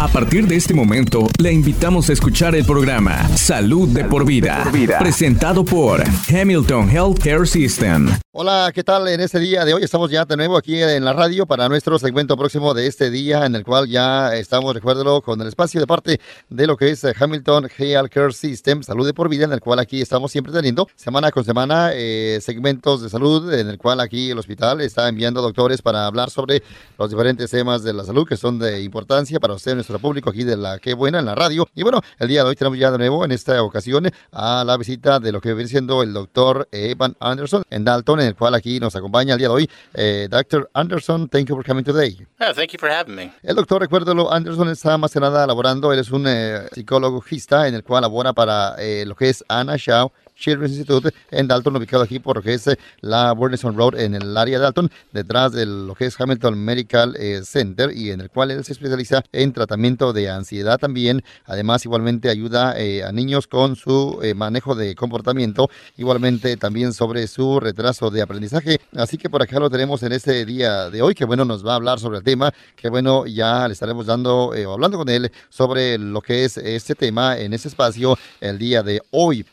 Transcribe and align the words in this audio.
A 0.00 0.06
partir 0.06 0.46
de 0.46 0.54
este 0.54 0.74
momento, 0.74 1.26
le 1.40 1.52
invitamos 1.52 2.08
a 2.08 2.12
escuchar 2.12 2.54
el 2.54 2.64
programa 2.64 3.26
Salud 3.36 3.88
de 3.88 4.04
por 4.04 4.24
vida, 4.24 4.64
presentado 5.00 5.64
por 5.64 6.04
Hamilton 6.28 6.88
Healthcare 6.88 7.44
System. 7.44 8.08
Hola, 8.30 8.70
¿qué 8.72 8.84
tal? 8.84 9.08
En 9.08 9.18
este 9.18 9.40
día 9.40 9.64
de 9.64 9.74
hoy 9.74 9.82
estamos 9.82 10.12
ya 10.12 10.24
de 10.24 10.36
nuevo 10.36 10.56
aquí 10.56 10.80
en 10.80 11.04
la 11.04 11.12
radio 11.12 11.44
para 11.46 11.68
nuestro 11.68 11.98
segmento 11.98 12.36
próximo 12.36 12.72
de 12.72 12.86
este 12.86 13.10
día, 13.10 13.44
en 13.44 13.56
el 13.56 13.64
cual 13.64 13.88
ya 13.88 14.36
estamos, 14.36 14.72
recuérdelo, 14.72 15.20
con 15.20 15.40
el 15.40 15.48
espacio 15.48 15.80
de 15.80 15.88
parte 15.88 16.20
de 16.48 16.66
lo 16.68 16.76
que 16.76 16.90
es 16.90 17.04
Hamilton 17.04 17.68
Healthcare 17.76 18.32
System, 18.32 18.84
Salud 18.84 19.04
de 19.04 19.12
por 19.12 19.28
vida, 19.28 19.46
en 19.46 19.52
el 19.52 19.58
cual 19.58 19.80
aquí 19.80 20.00
estamos 20.00 20.30
siempre 20.30 20.52
teniendo 20.52 20.86
semana 20.94 21.32
con 21.32 21.44
semana 21.44 21.90
eh, 21.94 22.38
segmentos 22.40 23.02
de 23.02 23.08
salud, 23.10 23.52
en 23.52 23.66
el 23.66 23.78
cual 23.78 23.98
aquí 23.98 24.30
el 24.30 24.38
hospital 24.38 24.80
está 24.80 25.08
enviando 25.08 25.42
doctores 25.42 25.82
para 25.82 26.06
hablar 26.06 26.30
sobre 26.30 26.62
los 26.96 27.10
diferentes 27.10 27.50
temas 27.50 27.82
de 27.82 27.92
la 27.92 28.04
salud 28.04 28.24
que 28.24 28.36
son 28.36 28.60
de 28.60 28.82
importancia 28.82 29.40
para 29.40 29.54
usted, 29.54 29.74
nuestro 29.88 30.06
público 30.06 30.28
aquí 30.30 30.44
de 30.44 30.56
la 30.56 30.78
Qué 30.78 30.92
Buena 30.92 31.18
en 31.18 31.24
la 31.24 31.34
radio. 31.34 31.66
Y 31.74 31.82
bueno, 31.82 32.02
el 32.18 32.28
día 32.28 32.42
de 32.42 32.50
hoy 32.50 32.56
tenemos 32.56 32.78
ya 32.78 32.90
de 32.90 32.98
nuevo 32.98 33.24
en 33.24 33.32
esta 33.32 33.62
ocasión 33.62 34.10
a 34.32 34.62
la 34.64 34.76
visita 34.76 35.18
de 35.18 35.32
lo 35.32 35.40
que 35.40 35.54
viene 35.54 35.68
siendo 35.68 36.02
el 36.02 36.12
doctor 36.12 36.68
Evan 36.72 37.16
Anderson 37.20 37.62
en 37.70 37.84
Dalton, 37.84 38.20
en 38.20 38.26
el 38.26 38.34
cual 38.34 38.54
aquí 38.54 38.78
nos 38.80 38.94
acompaña 38.96 39.32
el 39.32 39.38
día 39.38 39.48
de 39.48 39.54
hoy. 39.54 39.70
Eh, 39.94 40.28
Dr. 40.30 40.68
Anderson, 40.74 41.28
thank 41.28 41.46
you 41.46 41.54
for 41.54 41.64
coming 41.64 41.84
today. 41.84 42.18
Oh, 42.40 42.52
thank 42.54 42.72
you 42.72 42.78
for 42.78 42.90
having 42.90 43.14
me. 43.14 43.32
El 43.42 43.56
doctor, 43.56 43.80
recuérdalo, 43.80 44.30
Anderson 44.30 44.68
está 44.68 44.98
más 44.98 45.12
que 45.12 45.20
nada 45.20 45.46
laborando, 45.46 45.90
él 45.92 46.00
es 46.00 46.10
un 46.10 46.26
eh, 46.28 46.68
psicólogista 46.72 47.66
en 47.66 47.74
el 47.74 47.82
cual 47.82 48.02
labora 48.02 48.34
para 48.34 48.74
eh, 48.78 49.04
lo 49.06 49.14
que 49.16 49.30
es 49.30 49.42
Anna 49.48 49.76
Shaw 49.78 50.12
Children's 50.38 50.76
Institute 50.76 51.14
en 51.30 51.48
Dalton, 51.48 51.76
ubicado 51.76 52.02
aquí 52.02 52.18
por 52.18 52.36
lo 52.36 52.42
que 52.42 52.54
es 52.54 52.66
eh, 52.68 52.78
la 53.00 53.32
Burnison 53.32 53.76
Road 53.76 53.98
en 53.98 54.14
el 54.14 54.36
área 54.36 54.58
de 54.58 54.64
Dalton, 54.64 54.90
detrás 55.12 55.52
de 55.52 55.66
lo 55.66 55.94
que 55.94 56.06
es 56.06 56.18
Hamilton 56.18 56.58
Medical 56.58 57.16
eh, 57.18 57.40
Center 57.44 57.90
y 57.94 58.10
en 58.10 58.20
el 58.20 58.30
cual 58.30 58.50
él 58.50 58.64
se 58.64 58.72
especializa 58.72 59.22
en 59.32 59.52
tratamiento 59.52 60.12
de 60.12 60.30
ansiedad 60.30 60.78
también. 60.78 61.22
Además, 61.44 61.84
igualmente 61.84 62.30
ayuda 62.30 62.78
eh, 62.78 63.02
a 63.02 63.12
niños 63.12 63.46
con 63.46 63.76
su 63.76 64.20
manejo 64.36 64.74
de 64.74 64.94
comportamiento, 64.94 65.68
igualmente 65.96 66.56
también 66.56 66.92
sobre 66.92 67.26
su 67.26 67.60
retraso 67.60 68.10
de 68.10 68.22
aprendizaje. 68.22 68.80
Así 68.96 69.18
que 69.18 69.28
por 69.28 69.42
acá 69.42 69.58
lo 69.58 69.70
tenemos 69.70 70.02
en 70.02 70.12
este 70.12 70.44
día 70.44 70.90
de 70.90 71.02
hoy, 71.02 71.14
que 71.14 71.24
bueno, 71.24 71.44
nos 71.44 71.66
va 71.66 71.72
a 71.72 71.76
hablar 71.76 71.98
sobre 71.98 72.18
el 72.18 72.24
tema, 72.24 72.52
que 72.76 72.88
bueno, 72.88 73.26
ya 73.26 73.66
le 73.66 73.72
estaremos 73.72 74.06
dando 74.06 74.48
o 74.48 74.72
hablando 74.72 74.98
con 74.98 75.08
él 75.08 75.30
sobre 75.48 75.98
lo 75.98 76.20
que 76.20 76.44
es 76.44 76.56
este 76.56 76.94
tema 76.94 77.38
en 77.38 77.52
este 77.52 77.68
espacio 77.68 78.16
el 78.40 78.58
día 78.58 78.82
de 78.82 79.00
hoy. 79.10 79.44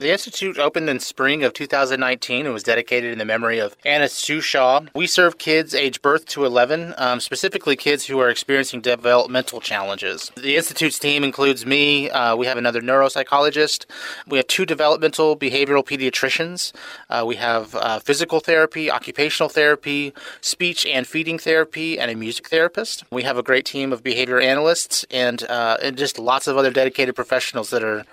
Opened 0.76 0.90
in 0.90 1.00
spring 1.00 1.42
of 1.46 1.54
2019 1.54 2.46
and 2.46 2.54
was 2.54 2.62
dedicated 2.62 3.10
in 3.14 3.18
the 3.18 3.24
memory 3.24 3.60
of 3.60 3.78
Anna 3.86 4.10
Sue 4.10 4.42
Shaw. 4.42 4.82
We 4.94 5.08
serve 5.08 5.38
kids 5.38 5.74
age 5.74 6.02
birth 6.02 6.26
to 6.26 6.44
11, 6.44 6.94
um, 6.98 7.22
specifically 7.22 7.78
kids 7.78 8.08
who 8.08 8.20
are 8.20 8.30
experiencing 8.30 8.82
developmental 8.82 9.62
challenges. 9.62 10.34
The 10.36 10.58
Institute's 10.58 11.00
team 11.00 11.24
includes 11.24 11.66
me. 11.66 12.10
Uh, 12.10 12.36
we 12.36 12.46
have 12.46 12.58
another 12.58 12.82
neuropsychologist. 12.82 13.86
We 14.28 14.38
have 14.38 14.48
two 14.48 14.66
developmental 14.66 15.38
behavioral 15.38 15.86
pediatricians. 15.86 16.74
Uh, 17.10 17.24
we 17.26 17.38
have 17.38 17.74
uh, 17.76 18.00
physical 18.00 18.42
therapy, 18.42 18.92
occupational 18.92 19.48
therapy, 19.48 20.14
speech 20.42 20.86
and 20.86 21.08
feeding 21.08 21.40
therapy, 21.40 21.98
and 21.98 22.12
a 22.12 22.16
music 22.16 22.50
therapist. 22.50 23.06
We 23.12 23.24
have 23.24 23.38
a 23.38 23.44
great 23.44 23.64
team 23.64 23.94
of 23.94 24.04
behavior 24.04 24.42
analysts 24.42 25.06
and, 25.10 25.42
uh, 25.44 25.78
and 25.82 25.98
just 25.98 26.20
lots 26.20 26.48
of 26.48 26.58
other 26.58 26.72
dedicated 26.72 27.16
professionals 27.16 27.70
that 27.70 27.82
are 27.82 28.04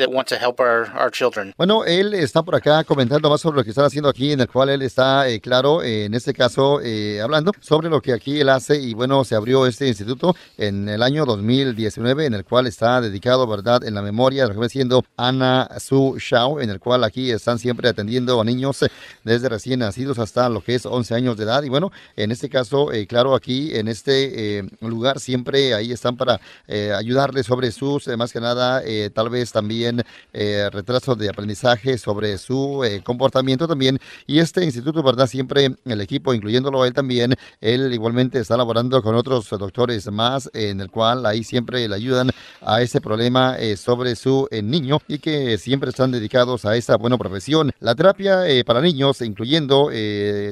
that 0.00 0.10
want 0.10 0.26
to 0.28 0.36
help 0.36 0.58
our, 0.58 0.86
our 0.86 1.10
children. 1.10 1.54
Bueno, 1.56 1.84
él 1.84 2.09
está 2.14 2.42
por 2.42 2.54
acá 2.54 2.84
comentando 2.84 3.28
más 3.30 3.40
sobre 3.40 3.58
lo 3.58 3.64
que 3.64 3.70
están 3.70 3.84
haciendo 3.84 4.08
aquí, 4.08 4.32
en 4.32 4.40
el 4.40 4.48
cual 4.48 4.68
él 4.70 4.82
está, 4.82 5.28
eh, 5.28 5.40
claro, 5.40 5.82
eh, 5.82 6.04
en 6.04 6.14
este 6.14 6.34
caso, 6.34 6.80
eh, 6.82 7.20
hablando 7.20 7.52
sobre 7.60 7.88
lo 7.88 8.00
que 8.00 8.12
aquí 8.12 8.40
él 8.40 8.48
hace. 8.48 8.78
Y 8.78 8.94
bueno, 8.94 9.24
se 9.24 9.34
abrió 9.34 9.66
este 9.66 9.88
instituto 9.88 10.34
en 10.58 10.88
el 10.88 11.02
año 11.02 11.24
2019, 11.26 12.26
en 12.26 12.34
el 12.34 12.44
cual 12.44 12.66
está 12.66 13.00
dedicado, 13.00 13.46
¿verdad?, 13.46 13.84
en 13.84 13.94
la 13.94 14.02
memoria 14.02 14.46
de 14.46 14.68
siendo 14.68 15.04
Ana 15.16 15.68
Su 15.78 16.16
Shao, 16.18 16.60
en 16.60 16.70
el 16.70 16.80
cual 16.80 17.04
aquí 17.04 17.30
están 17.30 17.58
siempre 17.58 17.88
atendiendo 17.88 18.40
a 18.40 18.44
niños 18.44 18.84
desde 19.24 19.48
recién 19.48 19.80
nacidos 19.80 20.18
hasta 20.18 20.48
lo 20.48 20.62
que 20.62 20.74
es 20.74 20.86
11 20.86 21.14
años 21.14 21.36
de 21.36 21.44
edad. 21.44 21.62
Y 21.62 21.68
bueno, 21.68 21.90
en 22.16 22.30
este 22.30 22.48
caso, 22.48 22.88
claro, 23.08 23.34
aquí 23.34 23.74
en 23.74 23.88
este 23.88 24.68
lugar 24.80 25.18
siempre 25.18 25.74
ahí 25.74 25.92
están 25.92 26.16
para 26.16 26.40
ayudarles 26.96 27.46
sobre 27.46 27.72
sus, 27.72 28.06
más 28.08 28.32
que 28.32 28.40
nada, 28.40 28.82
tal 29.12 29.28
vez 29.30 29.52
también 29.52 30.02
eh, 30.32 30.68
retraso 30.70 31.14
de 31.16 31.28
aprendizaje, 31.28 31.98
sobre 32.00 32.38
su 32.38 32.82
eh, 32.84 33.02
comportamiento 33.02 33.68
también. 33.68 33.98
Y 34.26 34.38
este 34.38 34.64
instituto, 34.64 35.02
¿verdad? 35.02 35.26
Siempre 35.26 35.76
el 35.84 36.00
equipo, 36.00 36.34
incluyéndolo 36.34 36.82
a 36.82 36.86
él 36.86 36.94
también, 36.94 37.34
él 37.60 37.92
igualmente 37.92 38.40
está 38.40 38.56
laborando 38.56 39.02
con 39.02 39.14
otros 39.14 39.48
doctores 39.50 40.10
más, 40.10 40.50
en 40.54 40.80
el 40.80 40.90
cual 40.90 41.26
ahí 41.26 41.44
siempre 41.44 41.86
le 41.88 41.94
ayudan 41.94 42.30
a 42.62 42.82
ese 42.82 43.00
problema 43.00 43.56
eh, 43.58 43.76
sobre 43.76 44.16
su 44.16 44.48
niño 44.62 44.98
y 45.08 45.18
que 45.18 45.58
siempre 45.58 45.90
están 45.90 46.10
dedicados 46.10 46.64
a 46.64 46.76
esa 46.76 46.96
buena 46.96 47.18
profesión. 47.18 47.72
La 47.80 47.94
terapia 47.94 48.40
para 48.64 48.80
niños, 48.80 49.20
incluyendo 49.20 49.90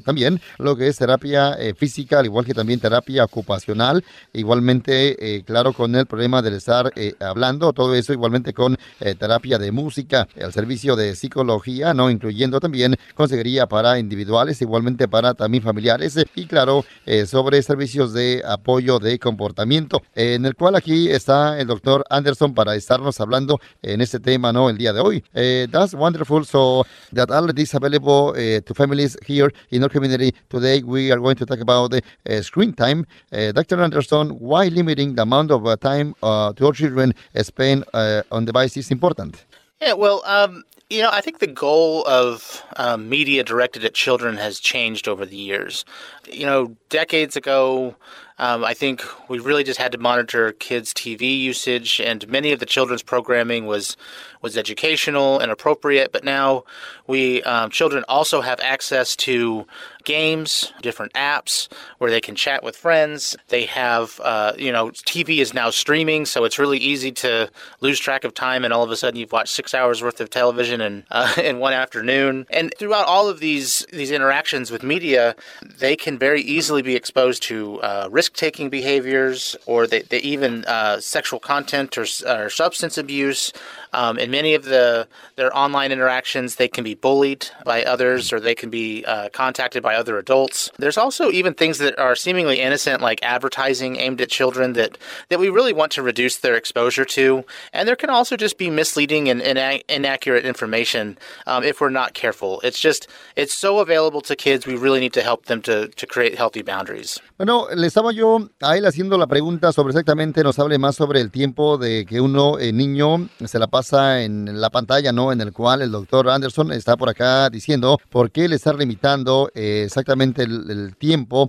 también 0.04 0.40
lo 0.58 0.76
que 0.76 0.88
es 0.88 0.96
terapia 0.96 1.56
física, 1.76 2.18
al 2.18 2.26
igual 2.26 2.44
que 2.44 2.54
también 2.54 2.80
terapia 2.80 3.24
ocupacional, 3.24 4.04
igualmente, 4.32 5.42
claro, 5.46 5.72
con 5.72 5.94
el 5.94 6.06
problema 6.06 6.42
del 6.42 6.54
estar 6.54 6.92
hablando, 7.20 7.72
todo 7.72 7.94
eso 7.94 8.12
igualmente 8.12 8.52
con 8.52 8.76
terapia 9.18 9.58
de 9.58 9.72
música, 9.72 10.28
el 10.36 10.52
servicio 10.52 10.96
de 10.96 11.14
psicología, 11.14 11.37
no 11.44 12.10
incluyendo 12.10 12.60
también 12.60 12.96
consejería 13.14 13.66
para 13.66 13.98
individuales, 13.98 14.60
igualmente 14.62 15.08
para 15.08 15.34
también 15.34 15.62
familiares 15.62 16.16
y 16.34 16.46
claro, 16.46 16.84
eh, 17.06 17.26
sobre 17.26 17.62
servicios 17.62 18.12
de 18.12 18.42
apoyo 18.46 18.98
de 18.98 19.18
comportamiento, 19.18 20.02
en 20.14 20.46
el 20.46 20.54
cual 20.54 20.76
aquí 20.76 21.10
está 21.10 21.58
el 21.60 21.66
doctor 21.66 22.04
Anderson 22.10 22.54
para 22.54 22.74
estarnos 22.74 23.20
hablando 23.20 23.60
en 23.82 24.00
este 24.00 24.20
tema, 24.20 24.52
¿no? 24.52 24.70
El 24.70 24.78
día 24.78 24.92
de 24.92 25.00
hoy. 25.00 25.24
Uh, 25.34 25.70
that's 25.70 25.94
wonderful. 25.94 26.44
So 26.44 26.84
that 27.12 27.30
all 27.30 27.52
this 27.52 27.74
available 27.74 28.30
uh, 28.30 28.60
to 28.62 28.74
families 28.74 29.16
here 29.26 29.52
in 29.70 29.82
our 29.82 29.90
community. 29.90 30.34
Today 30.48 30.82
we 30.82 31.10
are 31.12 31.20
going 31.20 31.36
to 31.36 31.46
talk 31.46 31.60
about 31.60 31.90
the 31.90 32.02
uh, 32.28 32.42
screen 32.42 32.72
time. 32.72 33.04
Dr. 33.30 33.82
Anderson, 33.82 34.30
why 34.38 34.68
limiting 34.68 35.14
the 35.14 35.22
amount 35.22 35.50
of 35.50 35.62
time 35.80 36.14
to 36.20 36.66
our 36.66 36.72
children 36.72 37.12
spend 37.42 37.84
on 38.30 38.44
devices 38.44 38.78
is 38.78 38.90
important. 38.90 39.44
Yeah, 39.80 39.94
well, 39.94 40.22
um, 40.26 40.64
you 40.90 41.02
know, 41.02 41.10
I 41.12 41.20
think 41.20 41.38
the 41.38 41.46
goal 41.46 42.06
of 42.06 42.62
um, 42.76 43.10
media 43.10 43.44
directed 43.44 43.84
at 43.84 43.92
children 43.92 44.38
has 44.38 44.58
changed 44.58 45.06
over 45.06 45.26
the 45.26 45.36
years. 45.36 45.84
You 46.30 46.46
know, 46.46 46.76
decades 46.88 47.36
ago, 47.36 47.94
um, 48.38 48.64
I 48.64 48.72
think 48.72 49.04
we 49.28 49.38
really 49.38 49.64
just 49.64 49.78
had 49.78 49.92
to 49.92 49.98
monitor 49.98 50.52
kids' 50.52 50.94
TV 50.94 51.38
usage, 51.38 52.00
and 52.00 52.26
many 52.28 52.52
of 52.52 52.60
the 52.60 52.66
children's 52.66 53.02
programming 53.02 53.66
was 53.66 53.98
was 54.40 54.56
educational 54.56 55.38
and 55.40 55.52
appropriate. 55.52 56.10
But 56.10 56.24
now 56.24 56.64
we 57.06 57.42
um, 57.42 57.68
children 57.70 58.02
also 58.08 58.40
have 58.40 58.58
access 58.60 59.14
to 59.16 59.66
games, 60.04 60.72
different 60.82 61.12
apps 61.12 61.68
where 61.98 62.10
they 62.10 62.20
can 62.20 62.34
chat 62.34 62.62
with 62.62 62.76
friends. 62.76 63.36
They 63.48 63.66
have, 63.66 64.20
uh, 64.22 64.52
you 64.58 64.72
know, 64.72 64.90
TV 64.90 65.38
is 65.38 65.54
now 65.54 65.70
streaming, 65.70 66.26
so 66.26 66.44
it's 66.44 66.58
really 66.58 66.78
easy 66.78 67.12
to 67.12 67.50
lose 67.80 67.98
track 67.98 68.24
of 68.24 68.34
time, 68.34 68.64
and 68.64 68.72
all 68.72 68.82
of 68.82 68.90
a 68.90 68.96
sudden 68.96 69.18
you've 69.18 69.32
watched 69.32 69.54
six 69.54 69.74
hours 69.74 70.02
worth 70.02 70.20
of 70.20 70.30
television 70.30 70.80
in 70.80 71.04
uh, 71.10 71.34
in 71.42 71.58
one 71.58 71.72
afternoon. 71.72 72.46
And 72.50 72.72
throughout 72.78 73.06
all 73.06 73.28
of 73.28 73.40
these 73.40 73.86
these 73.92 74.10
interactions 74.10 74.70
with 74.70 74.82
media, 74.82 75.34
they 75.62 75.96
can 75.96 76.18
very 76.18 76.42
easily 76.42 76.82
be 76.82 76.96
exposed 76.96 77.42
to 77.44 77.80
uh, 77.82 78.08
risk 78.10 78.34
taking 78.34 78.70
behaviors, 78.70 79.56
or 79.66 79.86
they, 79.86 80.02
they 80.02 80.20
even 80.20 80.64
uh, 80.64 81.00
sexual 81.00 81.40
content 81.40 81.96
or, 81.98 82.06
or 82.26 82.50
substance 82.50 82.98
abuse. 82.98 83.52
Um, 83.92 84.18
in 84.18 84.30
many 84.30 84.54
of 84.54 84.64
the 84.64 85.08
their 85.36 85.56
online 85.56 85.92
interactions, 85.92 86.56
they 86.56 86.68
can 86.68 86.84
be 86.84 86.94
bullied 86.94 87.48
by 87.64 87.84
others, 87.84 88.32
or 88.32 88.40
they 88.40 88.54
can 88.54 88.70
be 88.70 89.04
uh, 89.04 89.28
contacted 89.30 89.82
by 89.82 89.94
other 89.94 90.18
adults. 90.18 90.70
There's 90.78 90.98
also 90.98 91.30
even 91.30 91.54
things 91.54 91.78
that 91.78 91.98
are 91.98 92.16
seemingly 92.16 92.60
innocent, 92.60 93.00
like 93.00 93.20
advertising 93.22 93.96
aimed 93.96 94.20
at 94.20 94.28
children, 94.28 94.74
that 94.74 94.98
that 95.28 95.38
we 95.38 95.48
really 95.48 95.72
want 95.72 95.92
to 95.92 96.02
reduce 96.02 96.36
their 96.38 96.56
exposure 96.56 97.04
to. 97.04 97.44
And 97.72 97.88
there 97.88 97.96
can 97.96 98.10
also 98.10 98.36
just 98.36 98.58
be 98.58 98.70
misleading 98.70 99.28
and, 99.28 99.40
and 99.42 99.82
inaccurate 99.88 100.44
information 100.44 101.18
um, 101.46 101.64
if 101.64 101.80
we're 101.80 101.90
not 101.90 102.14
careful. 102.14 102.60
It's 102.62 102.80
just 102.80 103.08
it's 103.36 103.56
so 103.56 103.78
available 103.78 104.20
to 104.22 104.36
kids. 104.36 104.66
We 104.66 104.76
really 104.76 105.00
need 105.00 105.12
to 105.14 105.22
help 105.22 105.46
them 105.46 105.62
to 105.62 105.88
to 105.88 106.06
create 106.06 106.36
healthy 106.36 106.62
boundaries. 106.62 107.20
Bueno, 107.38 107.68
le 107.72 107.86
estaba 107.86 108.10
yo 108.10 108.50
a 108.60 108.76
él 108.76 108.84
haciendo 108.84 109.16
la 109.16 109.28
pregunta 109.28 109.70
sobre 109.70 109.92
exactamente, 109.92 110.42
nos 110.42 110.58
hable 110.58 110.76
más 110.76 110.96
sobre 110.96 111.20
el 111.20 111.30
tiempo 111.30 111.78
de 111.78 112.04
que 112.04 112.20
uno, 112.20 112.58
eh, 112.58 112.72
niño, 112.72 113.28
se 113.46 113.60
la 113.60 113.68
pasa 113.68 114.24
en 114.24 114.60
la 114.60 114.70
pantalla, 114.70 115.12
¿no? 115.12 115.30
En 115.30 115.40
el 115.40 115.52
cual 115.52 115.80
el 115.82 115.92
doctor 115.92 116.28
Anderson 116.30 116.72
está 116.72 116.96
por 116.96 117.08
acá 117.08 117.48
diciendo 117.48 118.00
por 118.10 118.32
qué 118.32 118.48
le 118.48 118.56
está 118.56 118.72
limitando 118.72 119.52
eh, 119.54 119.84
exactamente 119.86 120.42
el, 120.42 120.96
tiempo 120.98 121.48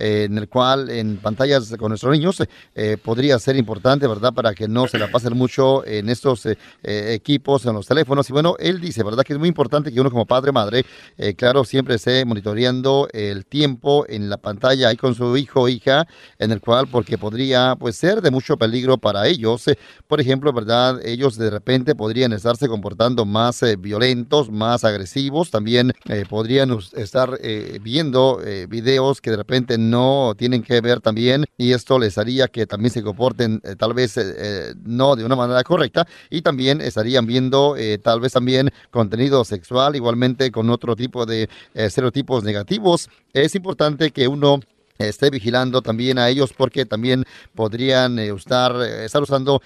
eh, 0.00 0.24
en 0.24 0.38
el 0.38 0.48
cual 0.48 0.88
en 0.88 1.18
pantallas 1.18 1.74
con 1.78 1.90
nuestros 1.90 2.12
niños 2.12 2.42
eh, 2.74 2.96
podría 3.02 3.38
ser 3.38 3.56
importante, 3.56 4.06
¿verdad? 4.06 4.32
Para 4.32 4.54
que 4.54 4.66
no 4.66 4.88
se 4.88 4.98
la 4.98 5.10
pasen 5.10 5.36
mucho 5.36 5.84
en 5.86 6.08
estos 6.08 6.48
equipos, 6.82 7.66
en 7.66 7.74
los 7.74 7.86
teléfonos. 7.86 8.28
Y 8.30 8.32
bueno, 8.32 8.56
él 8.58 8.80
dice, 8.80 9.02
¿verdad? 9.02 9.22
Que 9.24 9.34
es 9.34 9.38
muy 9.38 9.48
importante 9.48 9.92
que 9.92 10.00
uno 10.00 10.10
como 10.10 10.24
padre, 10.24 10.52
madre, 10.52 10.86
claro, 11.36 11.64
siempre 11.64 11.96
esté 11.96 12.24
monitoreando 12.24 13.08
el 13.12 13.44
tiempo 13.44 14.06
en 14.08 14.30
la 14.30 14.38
pantalla 14.38 14.88
ahí 14.88 14.96
con 14.96 15.14
su 15.14 15.36
hijo 15.36 15.62
o 15.62 15.68
hija, 15.68 16.06
en 16.38 16.50
el 16.52 16.60
cual, 16.60 16.88
porque 16.88 17.18
podría 17.18 17.76
pues 17.78 17.96
ser 17.96 18.22
de 18.22 18.30
mucho 18.30 18.56
peligro 18.56 18.96
para 18.96 19.26
ellos. 19.26 19.64
Por 20.06 20.20
ejemplo, 20.20 20.52
¿verdad? 20.52 21.00
Ellos 21.04 21.36
de 21.36 21.50
repente 21.50 21.94
podrían 21.94 22.32
estarse 22.32 22.68
comportando 22.68 23.26
más 23.26 23.62
violentos, 23.78 24.50
más 24.50 24.84
agresivos, 24.84 25.50
también 25.50 25.92
podrían 26.28 26.78
estar 26.96 27.38
viendo 27.82 28.40
videos 28.68 29.20
que 29.20 29.30
de 29.30 29.36
repente 29.36 29.76
tienen 30.36 30.62
que 30.62 30.80
ver 30.80 31.00
también 31.00 31.44
y 31.56 31.72
esto 31.72 31.98
les 31.98 32.18
haría 32.18 32.48
que 32.48 32.66
también 32.66 32.90
se 32.90 33.02
comporten 33.02 33.60
eh, 33.64 33.76
tal 33.76 33.94
vez 33.94 34.16
eh, 34.16 34.34
eh, 34.36 34.74
no 34.82 35.16
de 35.16 35.24
una 35.24 35.36
manera 35.36 35.62
correcta 35.64 36.06
y 36.30 36.42
también 36.42 36.80
estarían 36.80 37.26
viendo 37.26 37.76
tal 38.02 38.20
vez 38.20 38.32
también 38.32 38.70
contenido 38.90 39.44
sexual 39.44 39.96
igualmente 39.96 40.50
con 40.50 40.70
otro 40.70 40.96
tipo 40.96 41.26
de 41.26 41.48
estereotipos 41.74 42.44
negativos. 42.44 43.08
Es 43.32 43.54
importante 43.54 44.10
que 44.10 44.28
uno 44.28 44.60
esté 45.00 45.30
vigilando 45.30 45.82
también 45.82 46.18
a 46.18 46.28
ellos 46.28 46.52
porque 46.56 46.86
también 46.86 47.24
podrían 47.54 48.18
estar, 48.18 48.80
estar 48.82 49.22
usando 49.22 49.62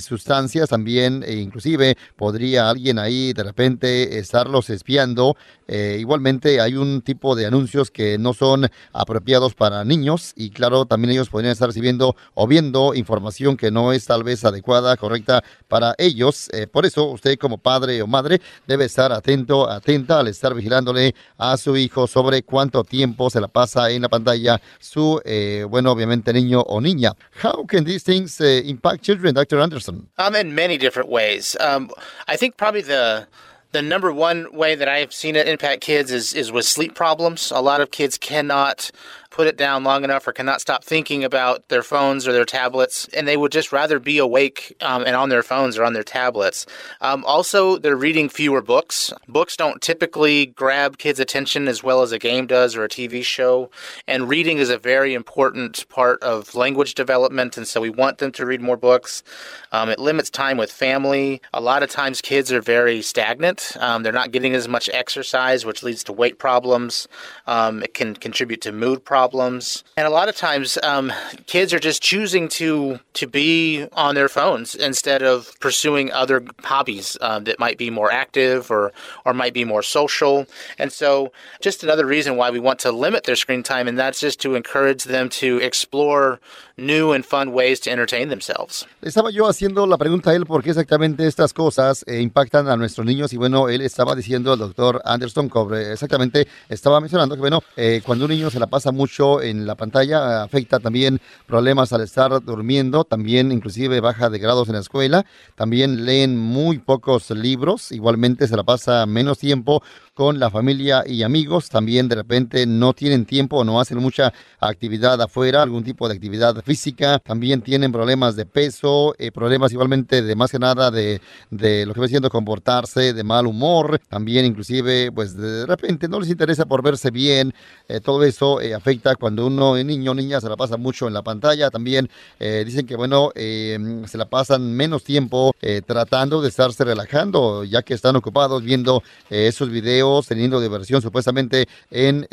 sustancias 0.00 0.68
también 0.68 1.22
e 1.26 1.34
inclusive 1.34 1.96
podría 2.16 2.70
alguien 2.70 2.98
ahí 2.98 3.32
de 3.32 3.42
repente 3.42 4.18
estarlos 4.18 4.70
espiando 4.70 5.36
eh, 5.68 5.96
igualmente 5.98 6.60
hay 6.60 6.76
un 6.76 7.02
tipo 7.02 7.34
de 7.34 7.46
anuncios 7.46 7.90
que 7.90 8.18
no 8.18 8.34
son 8.34 8.68
apropiados 8.92 9.54
para 9.54 9.84
niños 9.84 10.32
y 10.36 10.50
claro, 10.50 10.86
también 10.86 11.12
ellos 11.12 11.28
podrían 11.28 11.52
estar 11.52 11.68
recibiendo 11.68 12.14
o 12.34 12.46
viendo 12.46 12.94
información 12.94 13.56
que 13.56 13.70
no 13.70 13.92
es 13.92 14.04
tal 14.06 14.22
vez 14.22 14.44
adecuada, 14.44 14.96
correcta 14.96 15.42
para 15.66 15.94
ellos. 15.98 16.48
Eh, 16.52 16.66
por 16.66 16.86
eso 16.86 17.06
usted 17.06 17.36
como 17.38 17.58
padre 17.58 18.00
o 18.02 18.06
madre 18.06 18.40
debe 18.66 18.84
estar 18.84 19.12
atento, 19.12 19.68
atenta 19.68 20.20
al 20.20 20.28
estar 20.28 20.54
vigilándole 20.54 21.14
a 21.36 21.56
su 21.56 21.76
hijo 21.76 22.06
sobre 22.06 22.42
cuánto 22.42 22.84
tiempo 22.84 23.28
se 23.30 23.40
la 23.40 23.48
pasa 23.48 23.90
en 23.90 24.02
la 24.02 24.08
pantalla 24.08 24.60
su, 24.78 25.20
eh, 25.24 25.64
bueno, 25.68 25.92
obviamente 25.92 26.32
niño 26.32 26.62
o 26.66 26.80
niña. 26.80 27.14
How 27.42 27.64
can 27.66 27.84
these 27.84 28.02
things 28.04 28.40
impact 28.40 29.02
children, 29.02 29.34
Dr. 29.34 29.60
Anderson? 29.60 30.08
Um, 30.18 30.34
in 30.34 30.54
many 30.54 30.78
different 30.78 31.08
ways. 31.08 31.56
Um, 31.60 31.90
I 32.28 32.36
think 32.36 32.56
probably 32.56 32.82
the 32.82 33.26
the 33.72 33.82
number 33.82 34.12
one 34.12 34.46
way 34.52 34.74
that 34.74 34.88
I've 34.88 35.12
seen 35.12 35.36
it 35.36 35.46
impact 35.46 35.82
kids 35.82 36.10
is 36.10 36.32
is 36.32 36.50
with 36.50 36.64
sleep 36.64 36.94
problems. 36.94 37.50
A 37.50 37.60
lot 37.60 37.80
of 37.80 37.90
kids 37.90 38.16
cannot 38.18 38.90
put 39.36 39.46
it 39.46 39.58
down 39.58 39.84
long 39.84 40.02
enough 40.02 40.26
or 40.26 40.32
cannot 40.32 40.62
stop 40.62 40.82
thinking 40.82 41.22
about 41.22 41.68
their 41.68 41.82
phones 41.82 42.26
or 42.26 42.32
their 42.32 42.46
tablets, 42.46 43.06
and 43.08 43.28
they 43.28 43.36
would 43.36 43.52
just 43.52 43.70
rather 43.70 43.98
be 43.98 44.16
awake 44.16 44.74
um, 44.80 45.04
and 45.06 45.14
on 45.14 45.28
their 45.28 45.42
phones 45.42 45.76
or 45.76 45.84
on 45.84 45.92
their 45.92 46.02
tablets. 46.02 46.64
Um, 47.02 47.22
also, 47.26 47.76
they're 47.76 47.98
reading 47.98 48.30
fewer 48.30 48.62
books. 48.62 49.12
Books 49.28 49.54
don't 49.54 49.82
typically 49.82 50.46
grab 50.46 50.96
kids' 50.96 51.20
attention 51.20 51.68
as 51.68 51.82
well 51.82 52.00
as 52.00 52.12
a 52.12 52.18
game 52.18 52.46
does 52.46 52.74
or 52.74 52.84
a 52.84 52.88
TV 52.88 53.22
show, 53.22 53.70
and 54.08 54.26
reading 54.26 54.56
is 54.56 54.70
a 54.70 54.78
very 54.78 55.12
important 55.12 55.86
part 55.90 56.22
of 56.22 56.54
language 56.54 56.94
development, 56.94 57.58
and 57.58 57.68
so 57.68 57.82
we 57.82 57.90
want 57.90 58.16
them 58.16 58.32
to 58.32 58.46
read 58.46 58.62
more 58.62 58.78
books. 58.78 59.22
Um, 59.70 59.90
it 59.90 59.98
limits 59.98 60.30
time 60.30 60.56
with 60.56 60.72
family. 60.72 61.42
A 61.52 61.60
lot 61.60 61.82
of 61.82 61.90
times, 61.90 62.22
kids 62.22 62.50
are 62.50 62.62
very 62.62 63.02
stagnant. 63.02 63.76
Um, 63.80 64.02
they're 64.02 64.12
not 64.14 64.32
getting 64.32 64.54
as 64.54 64.66
much 64.66 64.88
exercise, 64.94 65.66
which 65.66 65.82
leads 65.82 66.02
to 66.04 66.14
weight 66.14 66.38
problems. 66.38 67.06
Um, 67.46 67.82
it 67.82 67.92
can 67.92 68.14
contribute 68.14 68.62
to 68.62 68.72
mood 68.72 69.04
problems 69.04 69.25
problems. 69.26 69.82
And 69.96 70.06
a 70.06 70.10
lot 70.10 70.28
of 70.28 70.36
times, 70.36 70.78
um, 70.82 71.12
kids 71.46 71.74
are 71.74 71.80
just 71.80 72.02
choosing 72.02 72.48
to 72.60 73.00
to 73.14 73.26
be 73.26 73.86
on 73.92 74.14
their 74.14 74.28
phones 74.28 74.74
instead 74.74 75.22
of 75.22 75.50
pursuing 75.60 76.12
other 76.12 76.44
hobbies 76.62 77.16
um, 77.20 77.44
that 77.44 77.58
might 77.58 77.78
be 77.78 77.90
more 77.90 78.12
active 78.12 78.70
or 78.70 78.92
or 79.24 79.34
might 79.34 79.54
be 79.54 79.64
more 79.64 79.82
social. 79.82 80.46
And 80.78 80.92
so, 80.92 81.32
just 81.60 81.82
another 81.82 82.06
reason 82.06 82.36
why 82.36 82.50
we 82.50 82.60
want 82.60 82.78
to 82.80 82.92
limit 82.92 83.24
their 83.24 83.36
screen 83.36 83.62
time, 83.62 83.88
and 83.88 83.98
that's 83.98 84.20
just 84.20 84.40
to 84.42 84.54
encourage 84.54 85.04
them 85.04 85.28
to 85.40 85.58
explore 85.58 86.38
new 86.78 87.14
and 87.14 87.24
fun 87.24 87.48
ways 87.48 87.80
to 87.80 87.90
entertain 87.90 88.28
themselves. 88.28 88.86
Estaba 89.00 89.30
yo 89.30 89.46
haciendo 89.46 89.86
la 89.86 89.96
pregunta 89.96 90.30
a 90.30 90.34
él 90.34 90.44
por 90.44 90.62
qué 90.62 90.70
exactamente 90.70 91.26
estas 91.26 91.54
cosas 91.54 92.04
eh, 92.06 92.20
impactan 92.20 92.68
a 92.68 92.76
nuestros 92.76 93.06
niños 93.06 93.32
y 93.32 93.38
bueno, 93.38 93.70
él 93.70 93.80
estaba 93.80 94.14
diciendo 94.14 94.52
al 94.52 94.58
doctor 94.58 95.00
Anderson 95.04 95.48
Cobre, 95.48 95.92
exactamente 95.92 96.46
estaba 96.68 97.00
mencionando 97.00 97.34
que 97.34 97.40
bueno, 97.40 97.62
eh, 97.76 98.02
cuando 98.04 98.26
un 98.26 98.30
niño 98.30 98.50
se 98.50 98.60
la 98.60 98.66
pasa 98.66 98.92
mucho 98.92 99.40
en 99.40 99.66
la 99.66 99.74
pantalla 99.74 100.42
afecta 100.42 100.78
también 100.78 101.18
problemas 101.46 101.94
al 101.94 102.02
estar 102.02 102.44
durmiendo, 102.44 103.04
también 103.04 103.52
inclusive 103.52 104.00
baja 104.00 104.28
de 104.28 104.38
grados 104.38 104.68
en 104.68 104.74
la 104.74 104.80
escuela, 104.80 105.24
también 105.54 106.04
leen 106.04 106.36
muy 106.36 106.78
pocos 106.78 107.30
libros, 107.30 107.90
igualmente 107.90 108.46
se 108.48 108.56
la 108.56 108.64
pasa 108.64 109.06
menos 109.06 109.38
tiempo 109.38 109.82
con 110.12 110.38
la 110.38 110.50
familia 110.50 111.04
y 111.06 111.22
amigos, 111.22 111.70
también 111.70 112.08
de 112.08 112.16
repente 112.16 112.66
no 112.66 112.92
tienen 112.92 113.24
tiempo 113.24 113.64
no 113.64 113.80
hacen 113.80 113.98
mucha 113.98 114.32
actividad 114.60 115.20
afuera, 115.22 115.62
algún 115.62 115.84
tipo 115.84 116.08
de 116.08 116.14
actividad 116.14 116.65
física, 116.66 117.20
también 117.20 117.62
tienen 117.62 117.92
problemas 117.92 118.34
de 118.34 118.44
peso, 118.44 119.14
eh, 119.18 119.30
problemas 119.30 119.70
igualmente 119.70 120.20
de 120.20 120.34
más 120.34 120.50
que 120.50 120.58
nada 120.58 120.90
de, 120.90 121.20
de 121.48 121.86
lo 121.86 121.94
que 121.94 122.00
va 122.00 122.08
siendo 122.08 122.28
comportarse, 122.28 123.12
de 123.12 123.22
mal 123.22 123.46
humor, 123.46 124.00
también 124.08 124.44
inclusive 124.44 125.12
pues 125.12 125.36
de 125.36 125.64
repente 125.64 126.08
no 126.08 126.18
les 126.18 126.28
interesa 126.28 126.66
por 126.66 126.82
verse 126.82 127.12
bien, 127.12 127.54
eh, 127.88 128.00
todo 128.00 128.24
eso 128.24 128.60
eh, 128.60 128.74
afecta 128.74 129.14
cuando 129.14 129.46
uno, 129.46 129.76
niño 129.76 130.10
o 130.10 130.14
niña, 130.14 130.40
se 130.40 130.48
la 130.48 130.56
pasa 130.56 130.76
mucho 130.76 131.06
en 131.06 131.14
la 131.14 131.22
pantalla, 131.22 131.70
también 131.70 132.10
dicen 132.40 132.86
que 132.86 132.96
bueno, 132.96 133.30
se 133.34 134.18
la 134.18 134.24
pasan 134.24 134.72
menos 134.72 135.04
tiempo 135.04 135.54
tratando 135.86 136.42
de 136.42 136.48
estarse 136.48 136.84
relajando, 136.84 137.62
ya 137.62 137.82
que 137.82 137.94
están 137.94 138.16
ocupados 138.16 138.62
viendo 138.62 139.02
esos 139.30 139.70
videos 139.70 140.26
teniendo 140.26 140.60
diversión 140.60 141.00
supuestamente 141.00 141.68
en 141.90 142.26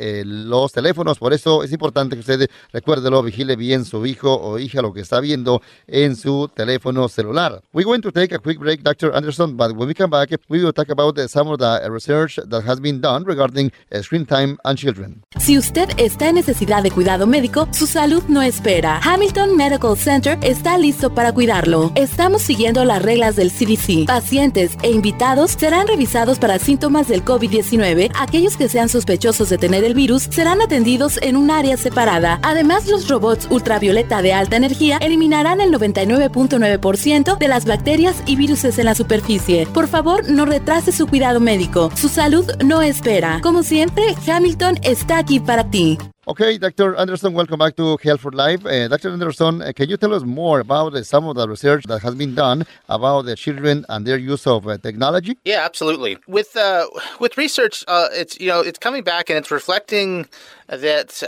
los 0.49 0.71
teléfonos. 0.71 1.19
Por 1.19 1.33
eso 1.33 1.63
es 1.63 1.71
importante 1.71 2.15
que 2.15 2.21
usted 2.21 2.49
recuérdelo, 2.71 3.21
vigile 3.21 3.55
bien 3.55 3.85
su 3.85 4.05
hijo 4.05 4.22
o 4.31 4.59
hija 4.59 4.81
lo 4.81 4.93
que 4.93 5.01
está 5.01 5.19
viendo 5.19 5.61
en 5.87 6.15
su 6.15 6.49
teléfono 6.53 7.07
celular. 7.09 7.61
We're 7.73 7.85
going 7.85 8.01
to 8.01 8.11
take 8.11 8.33
a 8.35 8.39
quick 8.39 8.59
break, 8.59 8.83
Dr. 8.83 9.13
Anderson, 9.15 9.57
but 9.57 9.75
when 9.75 9.87
we 9.87 9.93
come 9.93 10.09
back, 10.09 10.29
we 10.49 10.63
will 10.63 10.73
talk 10.73 10.89
about 10.89 11.17
some 11.29 11.49
of 11.49 11.59
the 11.59 11.89
research 11.89 12.39
that 12.49 12.63
has 12.65 12.79
been 12.79 13.01
done 13.01 13.23
regarding 13.25 13.71
uh, 13.91 14.01
screen 14.01 14.25
time 14.25 14.57
and 14.63 14.77
children. 14.77 15.23
Si 15.39 15.57
usted 15.57 15.89
está 15.97 16.29
en 16.29 16.35
necesidad 16.35 16.83
de 16.83 16.91
cuidado 16.91 17.27
médico, 17.27 17.67
su 17.71 17.87
salud 17.87 18.23
no 18.27 18.41
espera. 18.41 18.99
Hamilton 19.03 19.55
Medical 19.55 19.97
Center 19.97 20.37
está 20.41 20.77
listo 20.77 21.13
para 21.13 21.33
cuidarlo. 21.33 21.91
Estamos 21.95 22.41
siguiendo 22.41 22.85
las 22.85 23.01
reglas 23.01 23.35
del 23.35 23.51
CDC. 23.51 24.05
Pacientes 24.07 24.77
e 24.83 24.91
invitados 24.91 25.51
serán 25.51 25.87
revisados 25.87 26.39
para 26.39 26.59
síntomas 26.59 27.07
del 27.07 27.23
COVID-19 27.25 28.11
aquellos 28.15 28.57
que 28.57 28.69
sean 28.69 28.89
sospechosos 28.89 29.49
de 29.49 29.57
tener 29.57 29.83
el 29.83 29.93
virus 29.93 30.23
serán 30.23 30.61
atendidos 30.61 31.19
en 31.21 31.35
un 31.35 31.51
área 31.51 31.77
separada. 31.77 32.39
Además, 32.43 32.87
los 32.87 33.07
robots 33.07 33.47
ultravioleta 33.49 34.12
de 34.21 34.33
alta 34.33 34.55
energía 34.55 34.97
eliminarán 34.97 35.61
el 35.61 35.71
99.9% 35.71 37.37
de 37.37 37.47
las 37.47 37.65
bacterias 37.65 38.23
y 38.25 38.35
virus 38.35 38.63
en 38.63 38.85
la 38.85 38.95
superficie. 38.95 39.65
Por 39.67 39.87
favor, 39.87 40.29
no 40.29 40.45
retrase 40.45 40.91
su 40.91 41.07
cuidado 41.07 41.39
médico. 41.39 41.91
Su 41.95 42.07
salud 42.07 42.45
no 42.63 42.81
espera. 42.81 43.39
Como 43.41 43.63
siempre, 43.63 44.03
Hamilton 44.27 44.79
está 44.83 45.17
aquí 45.17 45.39
para 45.39 45.69
ti. 45.69 45.97
Okay, 46.25 46.57
Dr. 46.57 46.95
Anderson, 46.95 47.33
welcome 47.33 47.59
back 47.59 47.75
to 47.75 47.97
Health 48.01 48.21
for 48.21 48.31
Life. 48.31 48.65
Uh, 48.65 48.87
Dr. 48.87 49.09
Anderson, 49.09 49.61
uh, 49.61 49.73
can 49.75 49.89
you 49.89 49.97
tell 49.97 50.13
us 50.13 50.23
more 50.23 50.61
about 50.61 50.95
uh, 50.95 51.03
some 51.03 51.27
of 51.27 51.35
the 51.35 51.45
research 51.49 51.83
that 51.87 52.01
has 52.01 52.15
been 52.15 52.33
done 52.33 52.65
about 52.87 53.23
the 53.23 53.35
children 53.35 53.85
and 53.89 54.07
their 54.07 54.17
use 54.17 54.47
of 54.47 54.65
uh, 54.65 54.77
technology? 54.77 55.37
Yeah, 55.43 55.65
absolutely. 55.65 56.17
With 56.25 56.55
uh, 56.55 56.87
with 57.19 57.37
research, 57.37 57.83
uh, 57.89 58.07
it's 58.13 58.39
you 58.39 58.47
know 58.47 58.61
it's 58.61 58.79
coming 58.79 59.03
back 59.03 59.29
and 59.29 59.37
it's 59.37 59.51
reflecting 59.51 60.25
that 60.69 61.21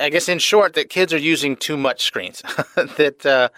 I 0.00 0.08
guess 0.08 0.30
in 0.30 0.38
short 0.38 0.72
that 0.74 0.88
kids 0.88 1.12
are 1.12 1.18
using 1.18 1.54
too 1.54 1.76
much 1.76 2.02
screens. 2.02 2.40
that 2.74 3.50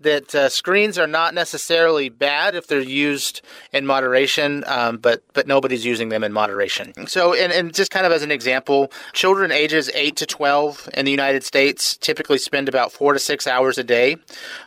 that 0.00 0.50
screens 0.50 0.98
are 0.98 1.06
not 1.06 1.34
necessarily 1.34 2.08
bad 2.08 2.54
if 2.54 2.68
they're 2.68 2.80
used 2.80 3.42
in 3.72 3.84
moderation, 3.84 4.64
um, 4.66 4.96
but 4.96 5.22
but 5.34 5.46
nobody's 5.46 5.84
using 5.84 6.08
them 6.08 6.24
in 6.24 6.32
moderation. 6.32 7.06
So 7.06 7.34
and, 7.34 7.52
and 7.52 7.74
just 7.74 7.90
kind 7.90 8.06
of 8.06 8.12
as 8.12 8.22
an 8.22 8.30
example, 8.30 8.90
children 9.12 9.52
ages 9.52 9.90
eight 9.94 10.16
to 10.16 10.26
twelve 10.38 10.88
in 10.94 11.04
the 11.04 11.10
United 11.10 11.42
States 11.42 11.96
typically 11.96 12.38
spend 12.38 12.68
about 12.68 12.92
four 12.92 13.12
to 13.12 13.18
six 13.18 13.44
hours 13.48 13.76
a 13.76 13.82
day 13.82 14.16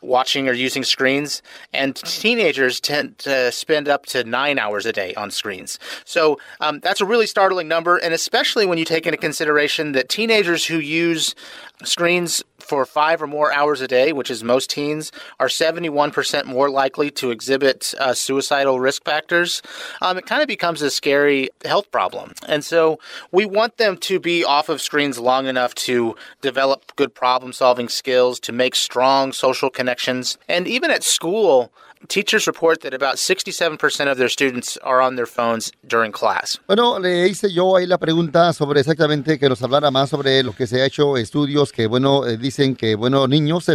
watching 0.02 0.50
or 0.50 0.54
using 0.54 0.84
screens, 0.84 1.42
and 1.72 1.96
teenagers 1.96 2.82
tend 2.82 3.18
to 3.20 3.50
spend 3.54 3.88
up 3.88 4.06
to 4.06 4.26
nine 4.26 4.60
hours 4.60 4.86
a 4.86 4.92
day 4.92 5.14
on 5.16 5.32
screens. 5.32 5.80
So 6.04 6.40
um, 6.60 6.82
that's 6.82 7.00
a 7.00 7.06
really 7.06 7.26
startling 7.26 7.70
number, 7.70 7.96
and 7.96 8.14
especially 8.14 8.66
when 8.66 8.78
you 8.78 8.84
take 8.84 9.08
into 9.08 9.18
consideration 9.18 9.94
that 9.94 10.10
teenagers 10.10 10.66
who 10.66 10.78
use 10.78 11.36
screens 11.84 12.44
for 12.60 12.86
five 12.86 13.22
or 13.22 13.28
more 13.28 13.52
hours 13.52 13.82
a 13.82 13.88
day, 13.88 14.14
which 14.14 14.32
is 14.32 14.44
most 14.44 14.70
teens, 14.70 15.12
are 15.40 15.48
71% 15.48 16.46
more 16.46 16.70
likely 16.70 17.12
to 17.12 17.32
exhibit 17.32 17.94
uh, 18.00 18.14
suicidal 18.14 18.80
risk 18.80 19.04
factors. 19.04 19.62
Um, 20.02 20.18
it 20.18 20.26
kind 20.26 20.42
of 20.42 20.48
becomes 20.48 20.82
a 20.82 20.90
scary 20.90 21.50
health 21.66 21.92
problem. 21.92 22.34
And 22.48 22.64
so 22.64 23.00
we 23.32 23.46
want 23.46 23.78
them 23.78 23.98
to 23.98 24.20
be 24.20 24.44
off 24.44 24.70
of 24.70 24.82
screens 24.82 25.20
long 25.20 25.48
enough 25.48 25.76
to 25.76 26.16
develop 26.42 26.96
good 26.96 27.14
problem 27.14 27.52
solving 27.52 27.90
skills, 27.90 28.40
to 28.42 28.52
make 28.52 28.76
strong 28.76 29.34
social 29.34 29.70
connections. 29.70 30.38
And 30.48 30.68
even 30.68 30.92
at 30.92 31.04
school, 31.04 31.72
teachers 32.08 32.48
report 32.48 32.82
that 32.82 32.94
about 32.94 33.16
67% 33.16 34.12
of 34.12 34.18
their 34.18 34.30
students 34.30 34.78
are 34.84 35.02
on 35.02 35.16
their 35.16 35.26
phones 35.26 35.72
during 35.88 36.12
class. 36.12 36.60
Bueno, 36.68 37.00
le 37.00 37.28
hice 37.28 37.52
yo 37.52 37.76
ahí 37.76 37.86
la 37.86 37.98
pregunta 37.98 38.54
sobre 38.54 38.82
exactamente 38.82 39.38
que 39.40 39.50
nos 39.50 39.62
hablara 39.62 39.92
más 39.92 40.10
sobre 40.10 40.44
lo 40.44 40.54
que 40.54 40.68
se 40.68 40.82
ha 40.82 40.86
hecho 40.86 41.18
estudios 41.18 41.72
que, 41.72 41.88
bueno, 41.88 42.26
eh, 42.26 42.38
dicen 42.38 42.76
que, 42.76 42.96
bueno, 42.96 43.28
niños 43.28 43.70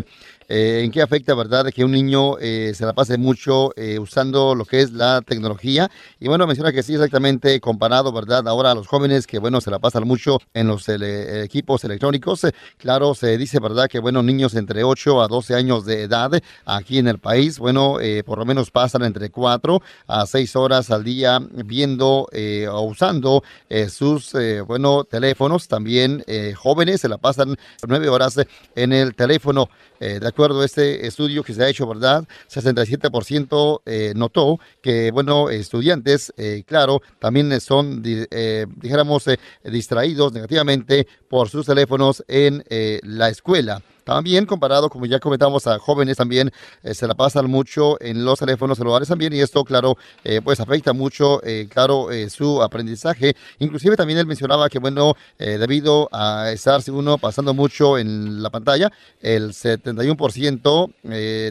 eh, 0.49 0.83
en 0.85 0.91
qué 0.91 1.03
afecta, 1.03 1.35
¿verdad?, 1.35 1.67
que 1.75 1.85
un 1.85 1.91
niño 1.91 2.39
eh, 2.39 2.73
se 2.75 2.87
la 2.87 2.93
pase 2.93 3.19
mucho 3.19 3.73
eh, 3.77 3.99
usando 3.99 4.55
lo 4.55 4.65
que 4.65 4.81
es 4.81 4.93
la 4.93 5.21
tecnología. 5.23 5.91
Y 6.21 6.29
bueno, 6.29 6.47
menciona 6.47 6.73
que 6.73 6.83
sí, 6.83 6.95
exactamente 6.95 7.61
comparado, 7.61 8.13
¿verdad?, 8.13 8.47
ahora 8.47 8.71
a 8.71 8.75
los 8.75 8.87
jóvenes 8.87 9.27
que, 9.27 9.39
bueno, 9.39 9.61
se 9.61 9.71
la 9.71 9.79
pasan 9.81 10.07
mucho 10.07 10.39
en 10.55 10.69
los 10.69 10.89
equipos 10.89 11.83
electrónicos. 11.85 12.47
claro, 12.79 13.15
se 13.15 13.37
dice, 13.39 13.59
¿verdad?, 13.59 13.89
que, 13.89 13.99
bueno, 13.99 14.23
niños 14.23 14.55
entre 14.55 14.85
8 14.85 15.23
a 15.23 15.29
12 15.29 15.55
años 15.55 15.85
de 15.85 16.03
edad 16.03 16.31
aquí 16.65 16.99
en 16.99 17.09
el 17.09 17.19
país, 17.19 17.59
bueno, 17.59 17.99
por 18.25 18.39
lo 18.39 18.45
menos 18.45 18.71
pasan 18.71 19.03
entre 19.03 19.31
4 19.31 19.83
a 20.07 20.27
6 20.27 20.57
horas 20.57 20.91
al 20.91 21.03
día 21.03 21.41
viendo 21.41 22.29
o 22.71 22.81
usando 22.83 23.43
sus, 23.89 24.33
bueno, 24.67 25.05
teléfonos. 25.05 25.69
También 25.69 26.25
jóvenes 26.57 27.01
se 27.01 27.09
la 27.09 27.19
pasan 27.19 27.57
9 27.87 28.09
horas 28.09 28.39
en 28.75 28.93
el 28.93 29.15
teléfono. 29.15 29.69
de 29.99 30.27
acuerdo 30.37 30.63
este 30.63 31.07
estudio 31.07 31.43
que 31.43 31.55
se 31.55 31.65
ha 31.65 31.69
hecho, 31.69 31.87
¿verdad? 31.87 32.29
67% 32.51 33.81
eh, 33.87 34.13
notó 34.15 34.61
que, 34.83 35.11
bueno, 35.11 35.49
estudiantes, 35.49 36.31
eh, 36.37 36.63
claro, 36.67 37.01
también 37.19 37.59
son, 37.59 38.03
eh, 38.05 38.67
dijéramos, 38.77 39.25
distraídos 39.65 40.35
negativamente 40.35 41.07
por 41.31 41.49
sus 41.49 41.65
teléfonos 41.65 42.23
en 42.29 42.63
la 43.03 43.31
escuela. 43.31 43.81
También 44.07 44.47
comparado, 44.47 44.89
como 44.89 45.05
ya 45.07 45.19
comentamos, 45.19 45.67
a 45.67 45.81
jóvenes 45.81 46.17
también 46.17 46.53
eh, 46.85 46.95
se 46.95 47.09
la 47.09 47.15
pasan 47.15 47.51
mucho 47.51 48.01
en 48.01 48.25
los 48.25 48.39
teléfonos 48.39 48.79
celulares 48.79 49.09
también 49.09 49.33
y 49.33 49.41
esto, 49.41 49.65
claro, 49.65 49.99
eh, 50.23 50.41
pues 50.45 50.61
afecta 50.61 50.93
mucho, 50.93 51.43
eh, 51.43 51.67
claro, 51.69 52.07
su 52.31 52.63
aprendizaje. 52.63 53.35
Inclusive 53.59 53.97
también 53.97 54.21
él 54.21 54.27
mencionaba 54.27 54.69
que, 54.69 54.79
bueno, 54.79 55.15
debido 55.39 56.09
a 56.13 56.53
estarse 56.53 56.93
uno 56.93 57.19
pasando 57.19 57.53
mucho 57.53 57.99
en 57.99 58.45
la 58.45 58.51
pantalla, 58.51 58.93
el 59.21 59.53
71% 59.53 60.93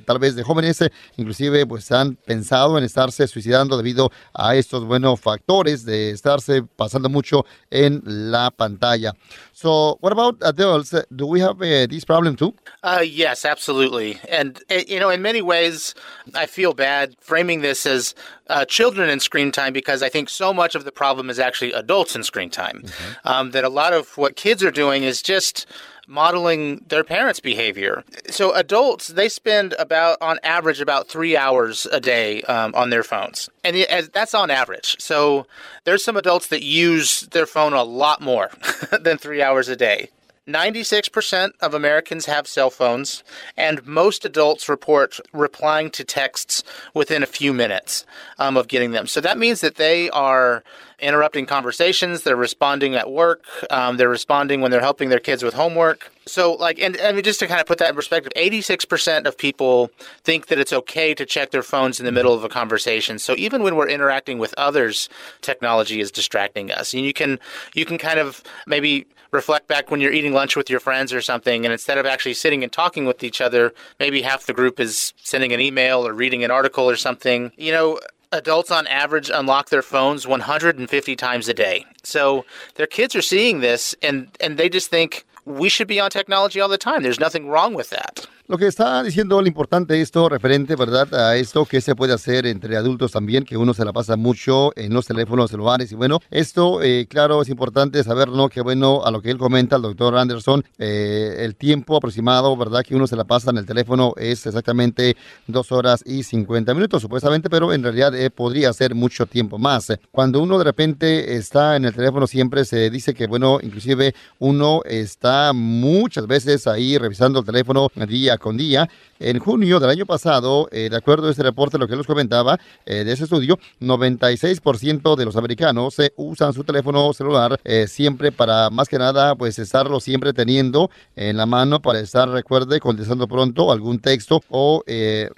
tal 0.06 0.20
vez 0.20 0.36
de 0.36 0.44
jóvenes 0.44 0.80
inclusive 1.18 1.66
pues 1.66 1.92
han 1.92 2.16
pensado 2.16 2.78
en 2.78 2.86
estarse 2.86 3.28
suicidando 3.28 3.76
debido 3.76 4.12
a 4.34 4.56
estos 4.56 4.86
buenos 4.86 5.20
factores 5.20 5.86
de 5.86 6.12
estarse 6.12 6.64
pasando 6.64 7.10
mucho 7.10 7.46
en 7.70 8.02
la 8.06 8.52
pantalla. 8.52 9.14
So, 9.52 9.98
what 10.02 10.12
about 10.12 10.42
adults? 10.44 10.96
Do 11.10 11.28
we 11.28 11.42
have 11.42 11.58
this 11.88 12.06
problem 12.06 12.36
too? 12.36 12.45
Too? 12.52 12.58
Uh, 12.84 13.04
yes, 13.06 13.46
absolutely. 13.46 14.20
And, 14.30 14.62
eh, 14.70 14.84
you 14.88 15.00
know, 15.00 15.10
in 15.10 15.22
many 15.22 15.42
ways, 15.42 15.96
I 16.34 16.46
feel 16.46 16.74
bad 16.74 17.16
framing 17.20 17.62
this 17.62 17.86
as 17.86 18.14
uh, 18.48 18.66
children 18.66 19.10
in 19.10 19.20
screen 19.20 19.52
time 19.52 19.74
because 19.74 20.04
I 20.04 20.10
think 20.10 20.30
so 20.30 20.54
much 20.54 20.76
of 20.76 20.84
the 20.84 20.92
problem 20.92 21.30
is 21.30 21.40
actually 21.40 21.72
adults 21.74 22.16
in 22.16 22.24
screen 22.24 22.50
time. 22.50 22.84
Mm-hmm. 22.84 23.28
Um, 23.28 23.52
that 23.52 23.64
a 23.64 23.70
lot 23.70 23.94
of 23.94 24.18
what 24.18 24.36
kids 24.36 24.64
are 24.64 24.72
doing 24.72 25.04
is 25.04 25.22
just 25.22 25.66
modeling 26.08 26.84
their 26.88 27.04
parents' 27.04 27.40
behavior. 27.40 28.04
So 28.30 28.54
adults, 28.54 29.08
they 29.08 29.30
spend 29.30 29.74
about, 29.80 30.18
on 30.22 30.40
average, 30.44 30.80
about 30.80 31.08
three 31.08 31.36
hours 31.36 31.88
a 31.88 32.00
day 32.00 32.44
um, 32.44 32.76
on 32.76 32.92
their 32.92 33.04
phones. 33.04 33.50
And 33.64 33.76
that's 34.14 34.36
on 34.36 34.52
average. 34.52 34.98
So 35.00 35.48
there's 35.84 36.04
some 36.04 36.18
adults 36.18 36.48
that 36.50 36.64
use 36.64 37.22
their 37.22 37.48
phone 37.48 37.74
a 37.74 37.84
lot 37.84 38.22
more 38.22 38.52
than 39.02 39.18
three 39.18 39.42
hours 39.42 39.68
a 39.68 39.76
day. 39.76 40.10
96% 40.48 41.52
of 41.60 41.74
Americans 41.74 42.28
have 42.28 42.48
cell 42.48 42.70
phones, 42.70 43.24
and 43.58 43.86
most 43.86 44.26
adults 44.26 44.70
report 44.70 45.20
replying 45.34 45.90
to 45.92 46.04
texts 46.04 46.64
within 46.94 47.24
a 47.24 47.28
few 47.28 47.52
minutes 47.52 48.06
um, 48.38 48.56
of 48.56 48.68
getting 48.68 48.92
them. 48.92 49.08
So 49.08 49.22
that 49.22 49.38
means 49.38 49.62
that 49.62 49.76
they 49.76 50.10
are 50.12 50.64
interrupting 51.00 51.46
conversations, 51.46 52.24
they're 52.24 52.36
responding 52.36 52.96
at 52.96 53.12
work, 53.12 53.44
um, 53.70 53.98
they're 53.98 54.10
responding 54.10 54.62
when 54.62 54.72
they're 54.72 54.82
helping 54.82 55.10
their 55.10 55.20
kids 55.20 55.44
with 55.44 55.54
homework. 55.54 56.12
So, 56.28 56.54
like, 56.54 56.80
and 56.80 56.98
I 57.02 57.12
mean, 57.12 57.24
just 57.24 57.40
to 57.42 57.48
kind 57.48 57.60
of 57.60 57.68
put 57.68 57.80
that 57.80 57.90
in 57.90 57.96
perspective, 57.96 58.32
86% 58.36 59.26
of 59.26 59.38
people 59.38 59.92
think 60.24 60.48
that 60.48 60.58
it's 60.58 60.74
okay 60.74 61.14
to 61.14 61.26
check 61.26 61.52
their 61.52 61.64
phones 61.64 62.00
in 62.00 62.06
the 62.06 62.12
middle 62.12 62.34
of 62.34 62.44
a 62.44 62.50
conversation. 62.50 63.20
So, 63.20 63.36
even 63.38 63.62
when 63.62 63.76
we're 63.76 63.90
interacting 63.90 64.40
with 64.40 64.54
others, 64.58 65.10
technology 65.42 66.00
is 66.00 66.12
distracting 66.12 66.72
us. 66.72 66.94
And 66.94 67.04
you 67.04 67.14
can, 67.14 67.40
you 67.74 67.86
can 67.86 67.98
kind 67.98 68.20
of 68.20 68.42
maybe 68.66 69.06
reflect 69.36 69.68
back 69.68 69.92
when 69.92 70.02
you're 70.02 70.12
eating 70.12 70.34
lunch 70.34 70.56
with 70.56 70.70
your 70.70 70.80
friends 70.80 71.14
or 71.14 71.22
something, 71.22 71.66
and 71.66 71.72
instead 71.72 71.98
of 71.98 72.06
actually 72.06 72.34
sitting 72.34 72.64
and 72.64 72.72
talking 72.72 73.06
with 73.06 73.24
each 73.24 73.42
other, 73.42 73.74
maybe 74.00 74.22
half 74.22 74.46
the 74.46 74.54
group 74.54 74.80
is 74.80 75.14
sending 75.18 75.52
an 75.52 75.60
email 75.60 76.08
or 76.08 76.14
reading 76.14 76.44
an 76.44 76.52
article 76.52 76.90
or 76.90 76.96
something. 76.96 77.52
You 77.58 77.72
know, 77.72 78.00
adults 78.32 78.72
on 78.72 78.88
average 78.88 79.30
unlock 79.30 79.70
their 79.70 79.82
phones 79.82 80.28
150 80.28 81.16
times 81.16 81.48
a 81.48 81.54
day. 81.54 81.86
So 82.04 82.46
their 82.76 82.88
kids 82.88 83.16
are 83.16 83.22
seeing 83.22 83.60
this 83.60 83.96
and 84.02 84.30
and 84.40 84.58
they 84.58 84.70
just 84.70 84.90
think 84.90 85.26
we 85.46 85.70
should 85.70 85.88
be 85.88 86.00
on 86.00 86.10
technology 86.10 86.60
all 86.60 86.70
the 86.70 86.78
time. 86.78 87.04
There's 87.04 87.20
nothing 87.20 87.48
wrong 87.48 87.74
with 87.74 87.92
that. 87.92 88.28
Lo 88.48 88.60
que 88.60 88.68
está 88.68 89.02
diciendo 89.02 89.42
lo 89.42 89.48
importante 89.48 90.00
esto 90.00 90.30
referente, 90.30 90.76
¿verdad? 90.76 91.12
A 91.16 91.36
esto 91.36 91.66
que 91.66 91.82
se 91.82 91.96
puede 91.96 92.14
hacer 92.14 92.46
entre 92.46 92.78
adultos 92.78 93.12
también, 93.12 93.44
que 93.44 93.58
uno 93.58 93.74
se 93.74 93.84
la 93.84 93.92
pasa 93.92 94.18
mucho 94.18 94.72
en 94.76 94.94
los 94.94 95.08
teléfonos 95.08 95.50
celulares. 95.50 95.92
Y 95.92 95.96
bueno, 95.96 96.20
esto, 96.30 96.84
eh, 96.84 97.08
claro, 97.10 97.42
es 97.42 97.50
importante 97.50 98.04
saber, 98.04 98.30
¿no? 98.30 98.48
Que 98.48 98.62
bueno, 98.62 99.04
a 99.04 99.10
lo 99.10 99.20
que 99.20 99.32
él 99.32 99.40
comenta, 99.40 99.78
el 99.78 99.82
doctor 99.82 100.16
Anderson, 100.16 100.64
eh, 100.78 101.38
el 101.40 101.56
tiempo 101.56 101.98
aproximado, 101.98 102.56
¿verdad? 102.56 102.84
Que 102.84 102.96
uno 102.96 103.08
se 103.08 103.16
la 103.16 103.24
pasa 103.24 103.50
en 103.50 103.58
el 103.58 103.66
teléfono 103.66 104.14
es 104.16 104.46
exactamente 104.46 105.18
dos 105.48 105.72
horas 105.72 106.04
y 106.06 106.22
50 106.22 106.72
minutos, 106.76 107.02
supuestamente, 107.02 107.50
pero 107.50 107.74
en 107.74 107.82
realidad 107.82 108.14
eh, 108.14 108.30
podría 108.30 108.72
ser 108.74 108.94
mucho 108.94 109.26
tiempo 109.26 109.58
más. 109.58 109.92
Cuando 110.12 110.40
uno 110.40 110.60
de 110.60 110.66
repente 110.66 111.36
está 111.36 111.78
en 111.78 111.86
el 111.86 111.96
teléfono, 111.96 112.28
siempre 112.28 112.64
se 112.64 112.92
dice 112.92 113.16
que, 113.16 113.26
bueno, 113.26 113.58
inclusive 113.64 114.14
uno 114.38 114.82
está 114.86 115.52
muchas 115.52 116.28
veces 116.28 116.68
ahí 116.68 117.00
revisando 117.00 117.40
el 117.40 117.46
teléfono 117.46 117.90
día 118.06 118.35
con 118.38 118.58
día. 118.58 118.90
En 119.18 119.40
junio 119.40 119.80
del 119.80 119.90
año 119.90 120.06
pasado, 120.06 120.68
eh, 120.74 120.90
de 120.90 120.98
acuerdo 120.98 121.30
a 121.30 121.32
este 121.32 121.42
reporte, 121.42 121.78
lo 121.78 121.88
que 121.88 121.96
nos 121.96 122.06
comentaba 122.06 122.60
eh, 122.86 123.06
de 123.06 123.14
ese 123.14 123.24
estudio, 123.24 123.58
96% 123.80 125.16
de 125.16 125.24
los 125.24 125.38
americanos 125.38 125.98
eh, 126.00 126.12
usan 126.18 126.52
su 126.52 126.66
teléfono 126.66 127.14
celular 127.14 127.58
siempre 127.88 128.34
para, 128.34 128.70
más 128.70 128.90
que 128.90 129.00
nada, 129.00 129.36
pues 129.36 129.58
estarlo 129.58 130.02
siempre 130.02 130.34
teniendo 130.34 130.90
en 131.16 131.38
la 131.38 131.46
mano 131.46 131.82
para 131.82 132.00
estar, 132.00 132.28
recuerde, 132.28 132.82
contestando 132.82 133.28
pronto 133.28 133.72
algún 133.72 134.00
texto 134.00 134.42
o 134.50 134.84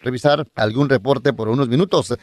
revisar 0.01 0.47
algún 0.55 0.89
reporte 0.89 1.33
por 1.33 1.47
unos 1.47 1.67
minutos. 1.67 2.15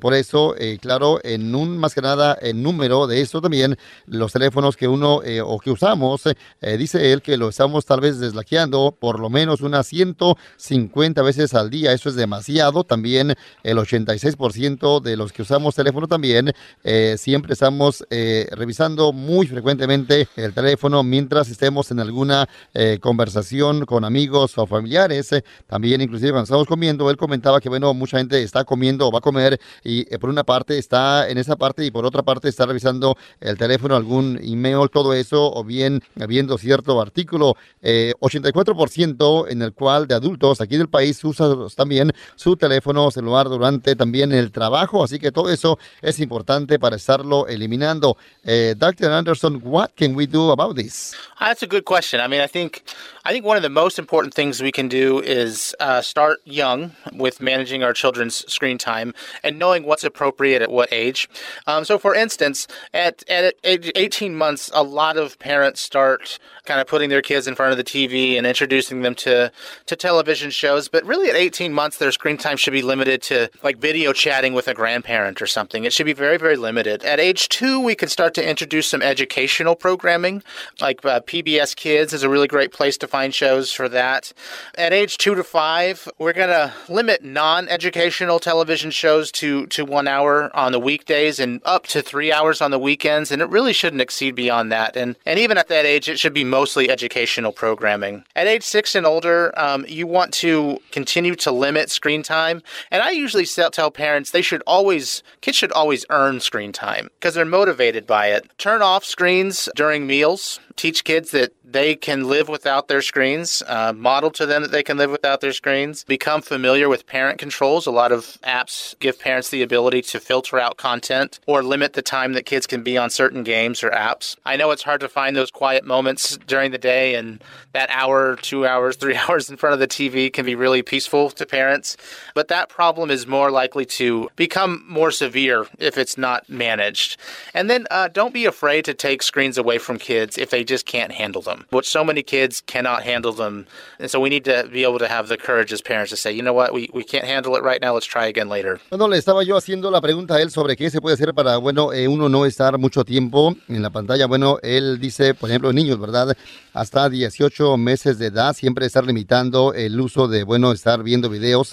por 0.00 0.14
eso, 0.14 0.54
claro, 0.80 1.20
en 1.22 1.54
un, 1.54 1.78
más 1.78 1.94
que 1.94 2.02
nada, 2.02 2.36
en 2.40 2.62
número 2.62 3.06
de 3.06 3.20
esto 3.20 3.40
también, 3.40 3.76
los 4.06 4.32
teléfonos 4.32 4.76
que 4.76 4.88
uno 4.88 5.20
o 5.44 5.58
que 5.58 5.70
usamos, 5.70 6.22
dice 6.60 7.12
él 7.12 7.22
que 7.22 7.36
lo 7.36 7.48
estamos 7.48 7.86
tal 7.86 8.00
vez 8.00 8.18
deslaqueando 8.18 8.94
por 8.98 9.20
lo 9.20 9.30
menos 9.30 9.60
unas 9.60 9.86
150 9.86 10.95
veces 10.96 11.54
al 11.54 11.70
día. 11.70 11.92
Eso 11.92 12.08
es 12.08 12.16
demasiado. 12.16 12.84
También 12.84 13.34
el 13.62 13.78
86% 13.78 15.00
de 15.00 15.16
los 15.16 15.32
que 15.32 15.42
usamos 15.42 15.74
teléfono 15.74 16.08
también 16.08 16.52
eh, 16.84 17.16
siempre 17.18 17.52
estamos 17.52 18.04
eh, 18.10 18.48
revisando 18.52 19.12
muy 19.12 19.46
frecuentemente 19.46 20.28
el 20.36 20.52
teléfono 20.54 21.02
mientras 21.02 21.48
estemos 21.48 21.90
en 21.90 22.00
alguna 22.00 22.48
eh, 22.74 22.98
conversación 23.00 23.84
con 23.84 24.04
amigos 24.04 24.56
o 24.56 24.66
familiares. 24.66 25.30
también 25.66 26.00
inclusive 26.00 26.30
cuando 26.30 26.44
estamos 26.44 26.66
comiendo, 26.66 27.10
él 27.10 27.16
comentaba 27.16 27.60
que 27.60 27.68
bueno, 27.68 27.92
mucha 27.94 28.18
gente 28.18 28.42
está 28.42 28.64
comiendo 28.64 29.08
o 29.08 29.12
va 29.12 29.18
a 29.18 29.20
comer 29.20 29.60
y 29.84 30.04
por 30.16 30.30
una 30.30 30.44
parte 30.44 30.78
está 30.78 31.28
en 31.28 31.38
esa 31.38 31.56
parte 31.56 31.84
y 31.84 31.90
por 31.90 32.06
otra 32.06 32.22
parte 32.22 32.48
está 32.48 32.66
revisando 32.66 33.16
el 33.40 33.58
teléfono, 33.58 33.96
algún 33.96 34.38
email, 34.42 34.88
todo 34.90 35.12
eso, 35.12 35.52
o 35.52 35.62
bien 35.62 36.00
viendo 36.14 36.56
cierto 36.58 37.00
artículo. 37.00 37.54
84% 37.82 39.46
en 39.48 39.62
el 39.62 39.72
cual 39.72 40.06
de 40.06 40.14
adultos 40.14 40.60
aquí 40.60 40.76
del 40.76 40.85
del 40.86 40.88
país 40.88 41.22
usa 41.24 41.46
también 41.74 42.12
su 42.36 42.56
teléfono 42.56 43.10
celular 43.10 43.48
durante 43.48 43.96
también 43.96 44.32
el 44.32 44.50
trabajo, 44.50 45.02
así 45.02 45.18
que 45.18 45.32
todo 45.32 45.50
eso 45.50 45.78
es 46.02 46.20
importante 46.20 46.78
para 46.78 46.96
estarlo 46.96 47.46
eliminando. 47.48 48.16
Eh, 48.44 48.74
Dr. 48.76 49.10
Anderson, 49.10 49.60
what 49.64 49.90
can 49.96 50.14
we 50.14 50.26
do 50.26 50.50
about 50.50 50.76
this? 50.76 51.14
That's 51.38 51.62
a 51.62 51.66
good 51.66 51.84
question. 51.84 52.20
I 52.20 52.28
mean, 52.28 52.40
I 52.40 52.48
think 52.48 52.82
I 53.26 53.32
think 53.32 53.44
one 53.44 53.56
of 53.56 53.64
the 53.64 53.68
most 53.68 53.98
important 53.98 54.34
things 54.34 54.62
we 54.62 54.70
can 54.70 54.86
do 54.86 55.18
is 55.18 55.74
uh, 55.80 56.00
start 56.00 56.38
young 56.44 56.92
with 57.12 57.40
managing 57.40 57.82
our 57.82 57.92
children's 57.92 58.36
screen 58.50 58.78
time 58.78 59.14
and 59.42 59.58
knowing 59.58 59.82
what's 59.84 60.04
appropriate 60.04 60.62
at 60.62 60.70
what 60.70 60.92
age. 60.92 61.28
Um, 61.66 61.84
so, 61.84 61.98
for 61.98 62.14
instance, 62.14 62.68
at, 62.94 63.28
at 63.28 63.54
age 63.64 63.90
18 63.96 64.36
months, 64.36 64.70
a 64.72 64.84
lot 64.84 65.16
of 65.16 65.40
parents 65.40 65.80
start 65.80 66.38
kind 66.66 66.80
of 66.80 66.86
putting 66.86 67.10
their 67.10 67.20
kids 67.20 67.48
in 67.48 67.56
front 67.56 67.72
of 67.72 67.78
the 67.78 67.84
TV 67.84 68.38
and 68.38 68.46
introducing 68.46 69.02
them 69.02 69.16
to, 69.16 69.50
to 69.86 69.96
television 69.96 70.50
shows. 70.76 70.88
But 70.88 71.04
really, 71.04 71.30
at 71.30 71.36
18 71.36 71.72
months, 71.72 71.98
their 71.98 72.12
screen 72.12 72.36
time 72.36 72.56
should 72.56 72.72
be 72.72 72.82
limited 72.82 73.22
to 73.22 73.48
like 73.62 73.78
video 73.78 74.12
chatting 74.12 74.54
with 74.54 74.68
a 74.68 74.74
grandparent 74.74 75.40
or 75.40 75.46
something. 75.46 75.84
It 75.84 75.92
should 75.92 76.06
be 76.06 76.12
very, 76.12 76.36
very 76.36 76.56
limited. 76.56 77.04
At 77.04 77.20
age 77.20 77.48
two, 77.48 77.80
we 77.80 77.94
can 77.94 78.08
start 78.08 78.34
to 78.34 78.48
introduce 78.48 78.86
some 78.86 79.02
educational 79.02 79.74
programming, 79.74 80.42
like 80.80 81.04
uh, 81.04 81.20
PBS 81.20 81.74
Kids 81.76 82.12
is 82.12 82.22
a 82.22 82.28
really 82.28 82.48
great 82.48 82.72
place 82.72 82.96
to 82.98 83.08
find 83.08 83.34
shows 83.34 83.72
for 83.72 83.88
that. 83.88 84.32
At 84.76 84.92
age 84.92 85.18
two 85.18 85.34
to 85.34 85.44
five, 85.44 86.08
we're 86.18 86.32
going 86.32 86.48
to 86.48 86.72
limit 86.88 87.24
non 87.24 87.68
educational 87.68 88.38
television 88.38 88.90
shows 88.90 89.30
to, 89.32 89.66
to 89.68 89.84
one 89.84 90.08
hour 90.08 90.54
on 90.54 90.72
the 90.72 90.80
weekdays 90.80 91.38
and 91.40 91.60
up 91.64 91.86
to 91.88 92.02
three 92.02 92.32
hours 92.32 92.60
on 92.60 92.70
the 92.70 92.78
weekends. 92.78 93.30
And 93.30 93.42
it 93.42 93.48
really 93.48 93.72
shouldn't 93.72 94.02
exceed 94.02 94.34
beyond 94.34 94.70
that. 94.72 94.96
And, 94.96 95.16
and 95.24 95.38
even 95.38 95.58
at 95.58 95.68
that 95.68 95.84
age, 95.84 96.08
it 96.08 96.18
should 96.18 96.34
be 96.34 96.44
mostly 96.44 96.90
educational 96.90 97.52
programming. 97.52 98.24
At 98.34 98.46
age 98.46 98.62
six 98.62 98.94
and 98.94 99.06
older, 99.06 99.52
um, 99.58 99.84
you 99.88 100.06
want 100.06 100.32
to 100.34 100.65
continue 100.92 101.34
to 101.36 101.50
limit 101.50 101.90
screen 101.90 102.22
time. 102.22 102.62
And 102.90 103.02
I 103.02 103.10
usually 103.10 103.46
tell 103.46 103.90
parents 103.90 104.30
they 104.30 104.42
should 104.42 104.62
always, 104.66 105.22
kids 105.40 105.56
should 105.56 105.72
always 105.72 106.04
earn 106.10 106.40
screen 106.40 106.72
time 106.72 107.08
because 107.18 107.34
they're 107.34 107.44
motivated 107.44 108.06
by 108.06 108.28
it. 108.28 108.50
Turn 108.58 108.82
off 108.82 109.04
screens 109.04 109.68
during 109.74 110.06
meals. 110.06 110.60
Teach 110.76 111.04
kids 111.04 111.30
that 111.30 111.52
they 111.64 111.94
can 111.94 112.28
live 112.28 112.48
without 112.48 112.88
their 112.88 113.02
screens, 113.02 113.62
uh, 113.66 113.92
model 113.92 114.30
to 114.30 114.46
them 114.46 114.62
that 114.62 114.70
they 114.70 114.82
can 114.82 114.96
live 114.96 115.10
without 115.10 115.40
their 115.40 115.52
screens, 115.52 116.04
become 116.04 116.40
familiar 116.40 116.88
with 116.88 117.06
parent 117.06 117.38
controls. 117.38 117.86
A 117.86 117.90
lot 117.90 118.12
of 118.12 118.38
apps 118.42 118.98
give 119.00 119.18
parents 119.18 119.50
the 119.50 119.62
ability 119.62 120.02
to 120.02 120.20
filter 120.20 120.58
out 120.58 120.76
content 120.76 121.40
or 121.46 121.62
limit 121.62 121.94
the 121.94 122.02
time 122.02 122.34
that 122.34 122.46
kids 122.46 122.66
can 122.66 122.82
be 122.82 122.96
on 122.96 123.10
certain 123.10 123.42
games 123.42 123.82
or 123.82 123.90
apps. 123.90 124.36
I 124.44 124.56
know 124.56 124.70
it's 124.70 124.82
hard 124.82 125.00
to 125.00 125.08
find 125.08 125.34
those 125.34 125.50
quiet 125.50 125.84
moments 125.84 126.38
during 126.46 126.70
the 126.70 126.78
day, 126.78 127.14
and 127.14 127.42
that 127.72 127.90
hour, 127.90 128.36
two 128.36 128.66
hours, 128.66 128.96
three 128.96 129.16
hours 129.28 129.50
in 129.50 129.56
front 129.56 129.74
of 129.74 129.80
the 129.80 129.88
TV 129.88 130.32
can 130.32 130.46
be 130.46 130.54
really 130.56 130.82
peaceful 130.82 131.30
to 131.30 131.46
parents. 131.46 131.96
But 132.34 132.48
that 132.48 132.68
problem 132.68 133.10
is 133.10 133.26
more 133.26 133.50
likely 133.50 133.84
to 134.00 134.28
become 134.36 134.84
more 134.88 135.10
severe 135.10 135.66
if 135.78 135.96
it's 135.98 136.18
not 136.18 136.48
managed. 136.48 137.18
And 137.54 137.70
then 137.70 137.86
uh, 137.90 138.08
don't 138.08 138.34
be 138.34 138.46
afraid 138.46 138.84
to 138.86 138.94
take 138.94 139.22
screens 139.22 139.58
away 139.58 139.78
from 139.78 139.98
kids 139.98 140.38
if 140.38 140.50
they 140.50 140.64
just 140.64 140.86
can't 140.86 141.12
handle 141.12 141.42
them. 141.42 141.66
But 141.70 141.84
so 141.84 142.04
many 142.04 142.22
kids 142.22 142.62
cannot 142.66 143.02
handle 143.02 143.32
them. 143.32 143.66
And 143.98 144.10
so 144.10 144.20
we 144.20 144.28
need 144.28 144.44
to 144.44 144.68
be 144.72 144.82
able 144.82 144.98
to 144.98 145.08
have 145.08 145.28
the 145.28 145.36
courage 145.36 145.72
as 145.72 145.82
parents 145.82 146.10
to 146.10 146.16
say, 146.16 146.32
you 146.32 146.42
know 146.42 146.52
what, 146.52 146.72
we, 146.72 146.90
we 146.92 147.04
can't 147.04 147.24
handle 147.24 147.56
it 147.56 147.62
right 147.62 147.80
now, 147.80 147.94
let's 147.94 148.06
try 148.06 148.26
again 148.26 148.48
later. 148.48 148.80
Bueno, 148.90 149.08
le 149.08 149.18
estaba 149.18 149.42
yo 149.42 149.56
haciendo 149.56 149.90
la 149.90 150.00
pregunta 150.00 150.34
a 150.34 150.42
él 150.42 150.50
sobre 150.50 150.76
qué 150.76 150.90
se 150.90 151.00
puede 151.00 151.14
hacer 151.14 151.34
para, 151.34 151.56
bueno, 151.58 151.92
eh, 151.92 152.08
uno 152.08 152.28
no 152.28 152.46
estar 152.46 152.78
mucho 152.78 153.04
tiempo 153.04 153.54
en 153.68 153.82
la 153.82 153.90
pantalla. 153.90 154.26
Bueno, 154.26 154.58
él 154.62 154.98
dice, 155.00 155.34
por 155.34 155.50
ejemplo, 155.50 155.72
niños, 155.72 156.00
¿verdad? 156.00 156.36
Hasta 156.72 157.08
18 157.08 157.76
meses 157.76 158.18
de 158.18 158.26
edad, 158.26 158.54
siempre 158.54 158.86
estar 158.86 159.04
limitando 159.04 159.72
el 159.74 160.00
uso 160.00 160.28
de, 160.28 160.44
bueno, 160.46 160.72
estar 160.72 161.02
viendo 161.02 161.28
videos. 161.28 161.70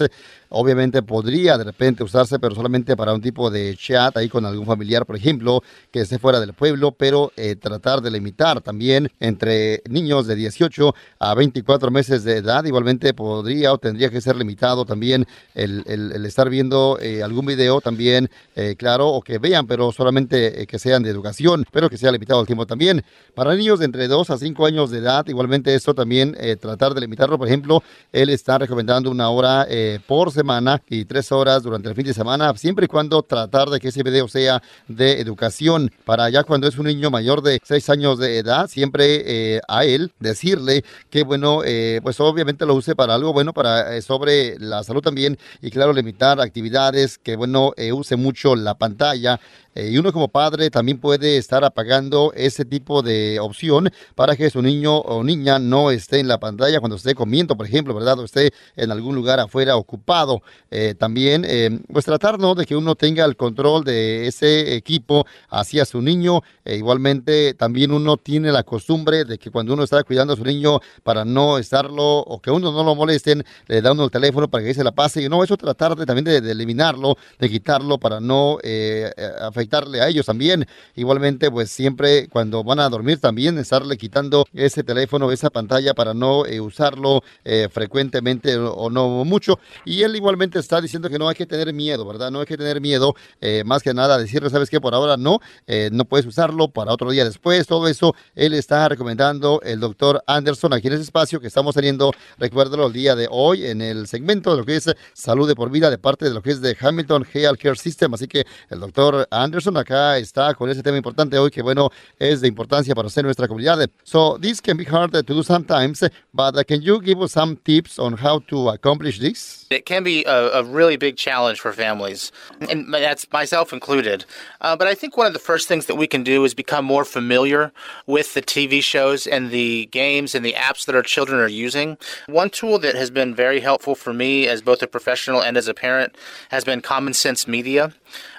Obviamente 0.56 1.02
podría 1.02 1.58
de 1.58 1.64
repente 1.64 2.04
usarse, 2.04 2.38
pero 2.38 2.54
solamente 2.54 2.96
para 2.96 3.12
un 3.12 3.20
tipo 3.20 3.50
de 3.50 3.76
chat 3.76 4.16
ahí 4.16 4.28
con 4.28 4.46
algún 4.46 4.64
familiar, 4.64 5.04
por 5.04 5.16
ejemplo, 5.16 5.64
que 5.90 6.02
esté 6.02 6.20
fuera 6.20 6.38
del 6.38 6.52
pueblo, 6.52 6.92
pero 6.92 7.32
eh, 7.36 7.56
tratar 7.56 8.00
de 8.00 8.12
limitar 8.12 8.60
también 8.60 9.10
entre 9.18 9.82
niños 9.88 10.28
de 10.28 10.36
18 10.36 10.94
a 11.18 11.34
24 11.34 11.90
meses 11.90 12.22
de 12.22 12.36
edad. 12.36 12.64
Igualmente 12.66 13.14
podría 13.14 13.72
o 13.72 13.78
tendría 13.78 14.10
que 14.10 14.20
ser 14.20 14.36
limitado 14.36 14.84
también 14.84 15.26
el, 15.56 15.82
el, 15.86 16.24
estar 16.24 16.48
viendo 16.48 16.98
eh, 17.00 17.24
algún 17.24 17.46
video 17.46 17.80
también, 17.80 18.30
eh, 18.54 18.76
claro, 18.78 19.08
o 19.08 19.22
que 19.22 19.38
vean, 19.38 19.66
pero 19.66 19.90
solamente 19.90 20.68
que 20.68 20.78
sean 20.78 21.02
de 21.02 21.10
educación, 21.10 21.64
pero 21.72 21.90
que 21.90 21.98
sea 21.98 22.12
limitado 22.12 22.40
el 22.40 22.46
tiempo 22.46 22.64
también. 22.64 23.02
Para 23.34 23.56
niños 23.56 23.80
de 23.80 23.86
entre 23.86 24.06
2 24.06 24.30
a 24.30 24.38
5 24.38 24.66
años 24.66 24.92
de 24.92 24.98
edad, 24.98 25.26
igualmente 25.26 25.74
esto 25.74 25.94
también 25.94 26.36
tratar 26.60 26.94
de 26.94 27.00
limitarlo. 27.00 27.38
Por 27.38 27.48
ejemplo, 27.48 27.82
él 28.12 28.30
está 28.30 28.58
recomendando 28.58 29.10
una 29.10 29.28
hora 29.30 29.66
por 30.06 30.30
semana 30.30 30.43
y 30.88 31.04
tres 31.04 31.32
horas 31.32 31.62
durante 31.62 31.88
el 31.88 31.94
fin 31.94 32.04
de 32.04 32.14
semana, 32.14 32.52
siempre 32.56 32.84
y 32.84 32.88
cuando 32.88 33.22
tratar 33.22 33.70
de 33.70 33.80
que 33.80 33.88
ese 33.88 34.02
video 34.02 34.28
sea 34.28 34.62
de 34.88 35.20
educación. 35.20 35.90
Para 36.04 36.28
ya 36.28 36.44
cuando 36.44 36.68
es 36.68 36.78
un 36.78 36.86
niño 36.86 37.10
mayor 37.10 37.42
de 37.42 37.60
6 37.62 37.90
años 37.90 38.18
de 38.18 38.38
edad, 38.38 38.68
siempre 38.68 39.22
eh, 39.24 39.60
a 39.68 39.84
él 39.84 40.12
decirle 40.20 40.84
que, 41.10 41.24
bueno, 41.24 41.62
eh, 41.64 42.00
pues 42.02 42.20
obviamente 42.20 42.66
lo 42.66 42.74
use 42.74 42.94
para 42.94 43.14
algo 43.14 43.32
bueno, 43.32 43.52
para 43.52 43.96
eh, 43.96 44.02
sobre 44.02 44.58
la 44.58 44.82
salud 44.84 45.00
también 45.00 45.38
y 45.62 45.70
claro, 45.70 45.92
limitar 45.92 46.40
actividades, 46.40 47.18
que, 47.18 47.36
bueno, 47.36 47.72
use 47.92 48.16
mucho 48.16 48.54
la 48.54 48.74
pantalla. 48.74 49.40
Y 49.76 49.98
uno 49.98 50.12
como 50.12 50.28
padre 50.28 50.70
también 50.70 51.00
puede 51.00 51.36
estar 51.36 51.64
apagando 51.64 52.32
ese 52.36 52.64
tipo 52.64 53.02
de 53.02 53.40
opción 53.40 53.90
para 54.14 54.36
que 54.36 54.48
su 54.48 54.62
niño 54.62 54.98
o 54.98 55.24
niña 55.24 55.58
no 55.58 55.90
esté 55.90 56.20
en 56.20 56.28
la 56.28 56.38
pantalla 56.38 56.78
cuando 56.78 56.94
esté 56.94 57.16
comiendo, 57.16 57.56
por 57.56 57.66
ejemplo, 57.66 57.92
¿verdad? 57.92 58.20
O 58.20 58.24
esté 58.24 58.52
en 58.76 58.92
algún 58.92 59.16
lugar 59.16 59.40
afuera 59.40 59.76
ocupado. 59.76 60.33
Eh, 60.70 60.94
también, 60.98 61.44
eh, 61.46 61.78
pues 61.92 62.04
tratar, 62.04 62.38
¿no? 62.38 62.54
De 62.54 62.66
que 62.66 62.76
uno 62.76 62.94
tenga 62.94 63.24
el 63.24 63.36
control 63.36 63.84
de 63.84 64.26
ese 64.26 64.74
equipo 64.74 65.26
hacia 65.50 65.84
su 65.84 66.00
niño. 66.00 66.42
E 66.64 66.76
igualmente, 66.76 67.54
también 67.54 67.92
uno 67.92 68.16
tiene 68.16 68.50
la 68.50 68.62
costumbre 68.62 69.24
de 69.24 69.38
que 69.38 69.50
cuando 69.50 69.74
uno 69.74 69.84
está 69.84 70.02
cuidando 70.02 70.32
a 70.32 70.36
su 70.36 70.44
niño 70.44 70.80
para 71.02 71.24
no 71.24 71.58
estarlo 71.58 72.18
o 72.18 72.40
que 72.40 72.50
uno 72.50 72.72
no 72.72 72.82
lo 72.82 72.94
molesten, 72.94 73.44
le 73.66 73.82
da 73.82 73.92
uno 73.92 74.04
el 74.04 74.10
teléfono 74.10 74.48
para 74.48 74.64
que 74.64 74.74
se 74.74 74.82
la 74.82 74.92
pase. 74.92 75.22
Y 75.22 75.28
no, 75.28 75.44
eso 75.44 75.56
tratar 75.56 75.94
de, 75.94 76.06
también 76.06 76.24
de, 76.24 76.50
eliminarlo, 76.50 77.16
de 77.38 77.48
quitarlo 77.48 77.98
para 77.98 78.20
no 78.20 78.58
eh, 78.62 79.10
afectar 79.40 79.64
afectarle 79.64 80.00
a 80.00 80.08
ellos 80.08 80.26
también. 80.26 80.66
Igualmente, 80.96 81.50
pues 81.50 81.70
siempre 81.70 82.28
cuando 82.28 82.64
van 82.64 82.80
a 82.80 82.88
dormir 82.88 83.18
también 83.20 83.58
estarle 83.58 83.96
quitando 83.96 84.44
ese 84.52 84.82
teléfono, 84.82 85.30
esa 85.30 85.50
pantalla 85.50 85.94
para 85.94 86.12
no 86.12 86.42
usarlo 86.60 87.22
frecuentemente 87.70 88.56
o, 88.56 88.90
no 88.90 89.24
mucho. 89.24 89.58
Y 89.84 90.02
igualmente 90.16 90.58
está 90.58 90.80
diciendo 90.80 91.08
que 91.08 91.18
no 91.18 91.28
hay 91.28 91.34
que 91.34 91.46
tener 91.46 91.72
miedo, 91.72 92.06
¿verdad? 92.06 92.30
No 92.30 92.40
hay 92.40 92.46
que 92.46 92.56
tener 92.56 92.80
miedo, 92.80 93.14
eh, 93.40 93.62
más 93.64 93.82
que 93.82 93.92
nada 93.94 94.18
decirle, 94.18 94.50
sabes 94.50 94.70
que 94.70 94.80
por 94.80 94.94
ahora 94.94 95.16
no, 95.16 95.40
eh, 95.66 95.90
no 95.92 96.04
puedes 96.04 96.26
usarlo 96.26 96.68
para 96.68 96.92
otro 96.92 97.10
día 97.10 97.24
después. 97.24 97.66
Todo 97.66 97.88
eso 97.88 98.14
él 98.34 98.54
está 98.54 98.88
recomendando 98.88 99.60
el 99.62 99.80
doctor 99.80 100.22
Anderson 100.26 100.72
aquí 100.72 100.88
en 100.88 100.94
ese 100.94 101.02
espacio 101.02 101.40
que 101.40 101.46
estamos 101.46 101.74
teniendo, 101.74 102.12
recuérdalo, 102.38 102.86
el 102.86 102.92
día 102.92 103.16
de 103.16 103.28
hoy 103.30 103.66
en 103.66 103.80
el 103.80 104.06
segmento 104.06 104.52
de 104.52 104.58
lo 104.58 104.64
que 104.64 104.76
es 104.76 104.94
salud 105.12 105.48
de 105.48 105.54
por 105.54 105.70
vida 105.70 105.90
de 105.90 105.98
parte 105.98 106.26
de 106.26 106.32
lo 106.32 106.42
que 106.42 106.50
es 106.50 106.60
de 106.60 106.76
Hamilton 106.78 107.26
Health 107.32 107.58
Care 107.60 107.76
System. 107.76 108.14
Así 108.14 108.26
que 108.28 108.46
el 108.70 108.80
doctor 108.80 109.26
Anderson 109.30 109.76
acá 109.76 110.18
está 110.18 110.54
con 110.54 110.70
ese 110.70 110.82
tema 110.82 110.96
importante 110.96 111.38
hoy 111.38 111.50
que, 111.50 111.62
bueno, 111.62 111.90
es 112.18 112.40
de 112.40 112.48
importancia 112.48 112.94
para 112.94 113.08
usted 113.08 113.22
nuestra 113.22 113.48
comunidad. 113.48 113.88
So, 114.04 114.38
this 114.40 114.60
can 114.60 114.76
be 114.76 114.84
hard 114.84 115.12
to 115.12 115.22
do 115.22 115.42
sometimes, 115.42 116.00
but 116.32 116.54
can 116.66 116.80
you 116.80 117.00
give 117.00 117.20
us 117.22 117.32
some 117.32 117.56
tips 117.56 117.98
on 117.98 118.14
how 118.14 118.38
to 118.48 118.70
accomplish 118.70 119.18
this? 119.18 119.66
It 119.70 119.84
can 119.84 120.03
be 120.04 120.24
a, 120.24 120.60
a 120.60 120.62
really 120.62 120.96
big 120.96 121.16
challenge 121.16 121.60
for 121.60 121.72
families, 121.72 122.30
and 122.68 122.92
that's 122.92 123.30
myself 123.32 123.72
included. 123.72 124.24
Uh, 124.60 124.76
but 124.76 124.86
I 124.86 124.94
think 124.94 125.16
one 125.16 125.26
of 125.26 125.32
the 125.32 125.38
first 125.38 125.68
things 125.68 125.86
that 125.86 125.96
we 125.96 126.06
can 126.06 126.22
do 126.22 126.44
is 126.44 126.54
become 126.54 126.84
more 126.84 127.04
familiar 127.04 127.72
with 128.06 128.34
the 128.34 128.42
TV 128.42 128.82
shows 128.82 129.26
and 129.26 129.50
the 129.50 129.86
games 129.86 130.34
and 130.34 130.44
the 130.44 130.52
apps 130.52 130.86
that 130.86 130.94
our 130.94 131.02
children 131.02 131.40
are 131.40 131.48
using. 131.48 131.98
One 132.26 132.50
tool 132.50 132.78
that 132.78 132.94
has 132.94 133.10
been 133.10 133.34
very 133.34 133.60
helpful 133.60 133.94
for 133.94 134.12
me 134.12 134.46
as 134.46 134.62
both 134.62 134.82
a 134.82 134.86
professional 134.86 135.42
and 135.42 135.56
as 135.56 135.68
a 135.68 135.74
parent 135.74 136.16
has 136.50 136.64
been 136.64 136.80
Common 136.80 137.14
Sense 137.14 137.48
Media. 137.48 137.92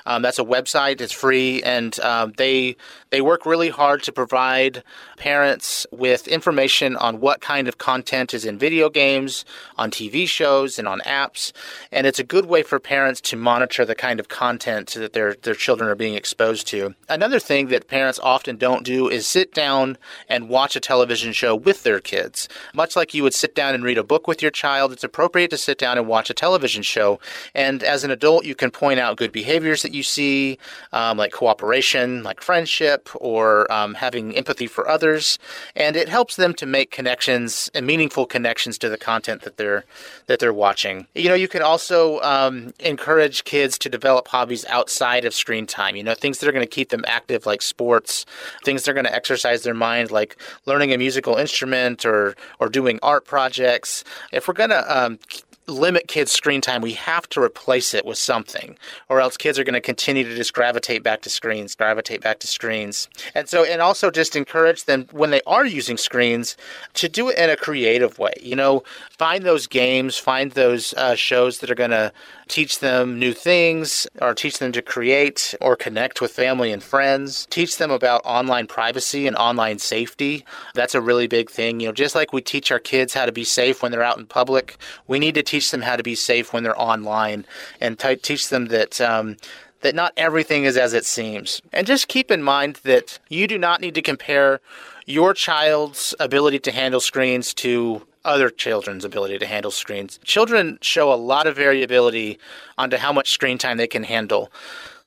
Um, 0.06 0.22
that's 0.22 0.40
a 0.40 0.44
website. 0.44 1.02
It's 1.02 1.14
free, 1.14 1.64
and 1.64 2.00
um, 2.02 2.34
they 2.38 2.76
they 3.10 3.22
work 3.22 3.46
really 3.46 3.70
hard 3.70 4.04
to 4.04 4.12
provide 4.12 4.84
parents 5.18 5.88
with 5.92 6.28
information 6.28 6.96
on 6.98 7.20
what 7.20 7.42
kind 7.42 7.68
of 7.68 7.78
content 7.78 8.34
is 8.34 8.46
in 8.46 8.58
video 8.58 8.90
games, 8.90 9.46
on 9.78 9.90
TV 9.90 10.28
shows, 10.28 10.78
and 10.78 10.88
on 10.88 11.00
apps. 11.02 11.52
and 11.92 12.06
it's 12.06 12.20
a 12.20 12.24
good 12.24 12.46
way 12.46 12.62
for 12.62 12.80
parents 12.80 13.22
to 13.22 13.36
monitor 13.36 13.86
the 13.86 13.96
kind 13.96 14.20
of 14.20 14.28
content 14.28 14.94
that 14.96 15.14
their 15.14 15.36
their 15.44 15.56
children 15.56 15.90
are 15.90 15.96
being 15.96 16.16
exposed 16.16 16.68
to. 16.68 16.94
Another 17.10 17.40
thing 17.40 17.68
that 17.68 17.88
parents 17.88 18.20
often 18.22 18.58
don't 18.58 18.84
do 18.84 19.10
is 19.10 19.26
sit 19.26 19.54
down 19.54 19.98
and 20.30 20.50
watch 20.50 20.76
a 20.76 20.80
television 20.80 21.34
show 21.34 21.56
with 21.56 21.84
their 21.84 22.00
kids. 22.00 22.48
Much 22.74 22.96
like 22.96 23.14
you 23.14 23.24
would 23.24 23.34
sit 23.34 23.56
down 23.56 23.74
and 23.74 23.84
read 23.84 23.98
a 23.98 24.04
book 24.04 24.28
with 24.28 24.42
your 24.42 24.52
child, 24.52 24.92
it's 24.92 25.04
appropriate 25.04 25.50
to 25.50 25.58
sit 25.58 25.78
down 25.78 25.98
and 25.98 26.08
watch 26.08 26.30
a 26.30 26.34
television 26.34 26.84
show. 26.84 27.20
And 27.54 27.84
as 27.84 28.04
an 28.04 28.12
adult, 28.12 28.46
you 28.46 28.56
can 28.56 28.72
point 28.72 29.00
out 29.00 29.18
good 29.18 29.32
behaviors 29.32 29.82
that 29.82 29.94
you 29.96 30.04
see, 30.04 30.60
um, 30.94 31.18
like 31.18 31.32
cooperation, 31.32 32.22
like 32.22 32.42
friendship, 32.42 33.10
or 33.16 33.72
um, 33.72 33.96
having 33.96 34.36
empathy 34.36 34.68
for 34.68 34.88
others, 34.88 35.40
and 35.76 35.96
it 35.96 36.10
helps 36.10 36.36
them 36.36 36.54
to 36.56 36.66
make 36.66 36.92
connections 36.92 37.72
and 37.74 37.88
meaningful 37.88 38.26
connections 38.26 38.78
to 38.78 38.90
the 38.90 38.98
content 38.98 39.42
that 39.44 39.58
they're 39.58 39.86
that 40.28 40.40
they're 40.40 40.54
watching. 40.54 41.08
You 41.16 41.30
know, 41.30 41.36
you 41.36 41.48
can 41.48 41.62
also 41.62 42.20
um, 42.22 42.74
encourage 42.80 43.44
kids 43.44 43.78
to 43.80 43.90
develop 43.90 44.28
hobbies 44.28 44.66
outside 44.66 45.26
of 45.26 45.34
screen 45.34 45.66
time. 45.66 45.96
You 45.96 46.04
know, 46.04 46.14
things 46.14 46.40
that 46.40 46.50
are 46.50 46.52
going 46.52 46.66
to 46.66 46.70
keep 46.70 46.90
them 46.90 47.06
active, 47.08 47.46
like 47.46 47.62
sports, 47.62 48.26
things 48.64 48.84
that 48.84 48.92
are 48.92 48.94
going 48.94 49.06
to 49.06 49.16
exercise 49.16 49.64
their 49.64 49.74
mind, 49.74 50.12
like 50.12 50.38
learning 50.66 50.94
a 50.94 50.98
musical 50.98 51.36
instrument 51.36 52.06
or 52.06 52.36
or 52.60 52.70
doing 52.70 53.00
art 53.02 53.26
projects. 53.26 54.04
If 54.32 54.48
we're 54.48 54.54
going 54.54 54.72
to 54.72 54.98
um, 54.98 55.20
limit 55.68 56.08
kids' 56.08 56.32
screen 56.32 56.62
time, 56.62 56.82
we 56.82 56.94
have 56.94 57.28
to 57.30 57.42
replace 57.42 57.94
it 57.94 58.06
with 58.06 58.18
something, 58.18 58.78
or 59.10 59.20
else 59.20 59.38
kids 59.38 59.58
are 59.58 59.64
going 59.64 59.74
to 59.74 59.82
continue 59.82 60.24
to 60.24 60.36
just 60.36 60.54
gravitate 60.54 61.04
back 61.04 61.22
to 61.22 61.30
screens, 61.30 61.76
gravitate 61.76 62.22
back 62.22 62.40
to 62.40 62.48
screens. 62.48 63.10
And 63.34 63.50
so, 63.50 63.64
and 63.64 63.82
also 63.82 64.12
just 64.12 64.36
encourage 64.36 64.86
them 64.86 65.08
when 65.12 65.32
they 65.32 65.42
are 65.48 65.66
using 65.66 65.98
screens 65.98 66.56
to 66.96 67.10
do 67.10 67.30
it 67.30 67.38
in 67.38 67.50
a 67.50 67.56
creative 67.56 68.20
way. 68.20 68.34
You 68.42 68.56
know, 68.56 68.84
find 69.10 69.44
those 69.44 69.68
games, 69.68 70.18
find 70.18 70.52
those 70.52 70.94
uh, 70.94 71.16
shows 71.16 71.60
that 71.60 71.72
are 71.72 71.76
going 71.76 71.92
to 71.92 72.12
teach 72.48 72.80
them 72.80 73.20
new 73.20 73.34
things 73.34 74.08
or 74.22 74.34
teach 74.34 74.60
them 74.60 74.72
to 74.72 74.82
create 74.82 75.56
or 75.62 75.76
connect 75.76 76.22
with 76.22 76.32
family 76.32 76.72
and 76.72 76.84
friends, 76.84 77.48
teach 77.50 77.78
them 77.78 77.92
about 77.92 78.22
online 78.26 78.68
privacy 78.68 79.28
and 79.28 79.36
online 79.36 79.80
safety. 79.80 80.46
That's 80.74 80.96
a 80.96 81.02
really 81.02 81.28
big 81.28 81.50
thing. 81.50 81.80
You 81.80 81.88
know, 81.88 81.94
just 81.94 82.16
like 82.16 82.34
we 82.34 82.42
teach 82.42 82.72
our 82.72 82.80
kids 82.80 83.14
how 83.14 83.26
to 83.26 83.32
be 83.32 83.44
safe 83.44 83.82
when 83.82 83.92
they're 83.92 84.04
out 84.04 84.18
in 84.18 84.26
public, 84.26 84.78
we 85.08 85.20
need 85.20 85.36
to 85.36 85.44
teach 85.44 85.72
them 85.72 85.82
how 85.82 85.96
to 85.96 86.04
be 86.04 86.16
safe 86.16 86.54
when 86.54 86.64
they're 86.64 86.80
online 86.80 87.46
and 87.82 87.98
t- 87.98 88.16
teach 88.16 88.50
them 88.50 88.68
that 88.68 89.02
um, 89.02 89.38
that 89.82 89.96
not 89.96 90.14
everything 90.18 90.64
is 90.64 90.78
as 90.78 90.94
it 90.94 91.06
seems. 91.06 91.62
And 91.72 91.86
just 91.86 92.08
keep 92.08 92.32
in 92.32 92.42
mind 92.42 92.80
that 92.84 93.20
you 93.30 93.48
do 93.48 93.58
not 93.58 93.82
need 93.82 93.96
to 93.96 94.02
compare 94.02 94.60
your 95.06 95.34
child's 95.34 96.16
ability 96.20 96.60
to 96.60 96.72
handle 96.72 97.00
screens 97.00 97.54
to 97.54 98.06
other 98.26 98.50
children's 98.50 99.06
ability 99.06 99.38
to 99.40 99.46
handle 99.46 99.72
screens. 99.72 100.20
Children 100.24 100.80
show 100.82 101.14
a 101.14 101.16
lot 101.16 101.48
of 101.48 101.56
variability 101.56 102.40
onto 102.78 102.98
how 102.98 103.14
much 103.14 103.32
screen 103.32 103.58
time 103.58 103.78
they 103.78 103.88
can 103.88 104.04
handle. 104.04 104.52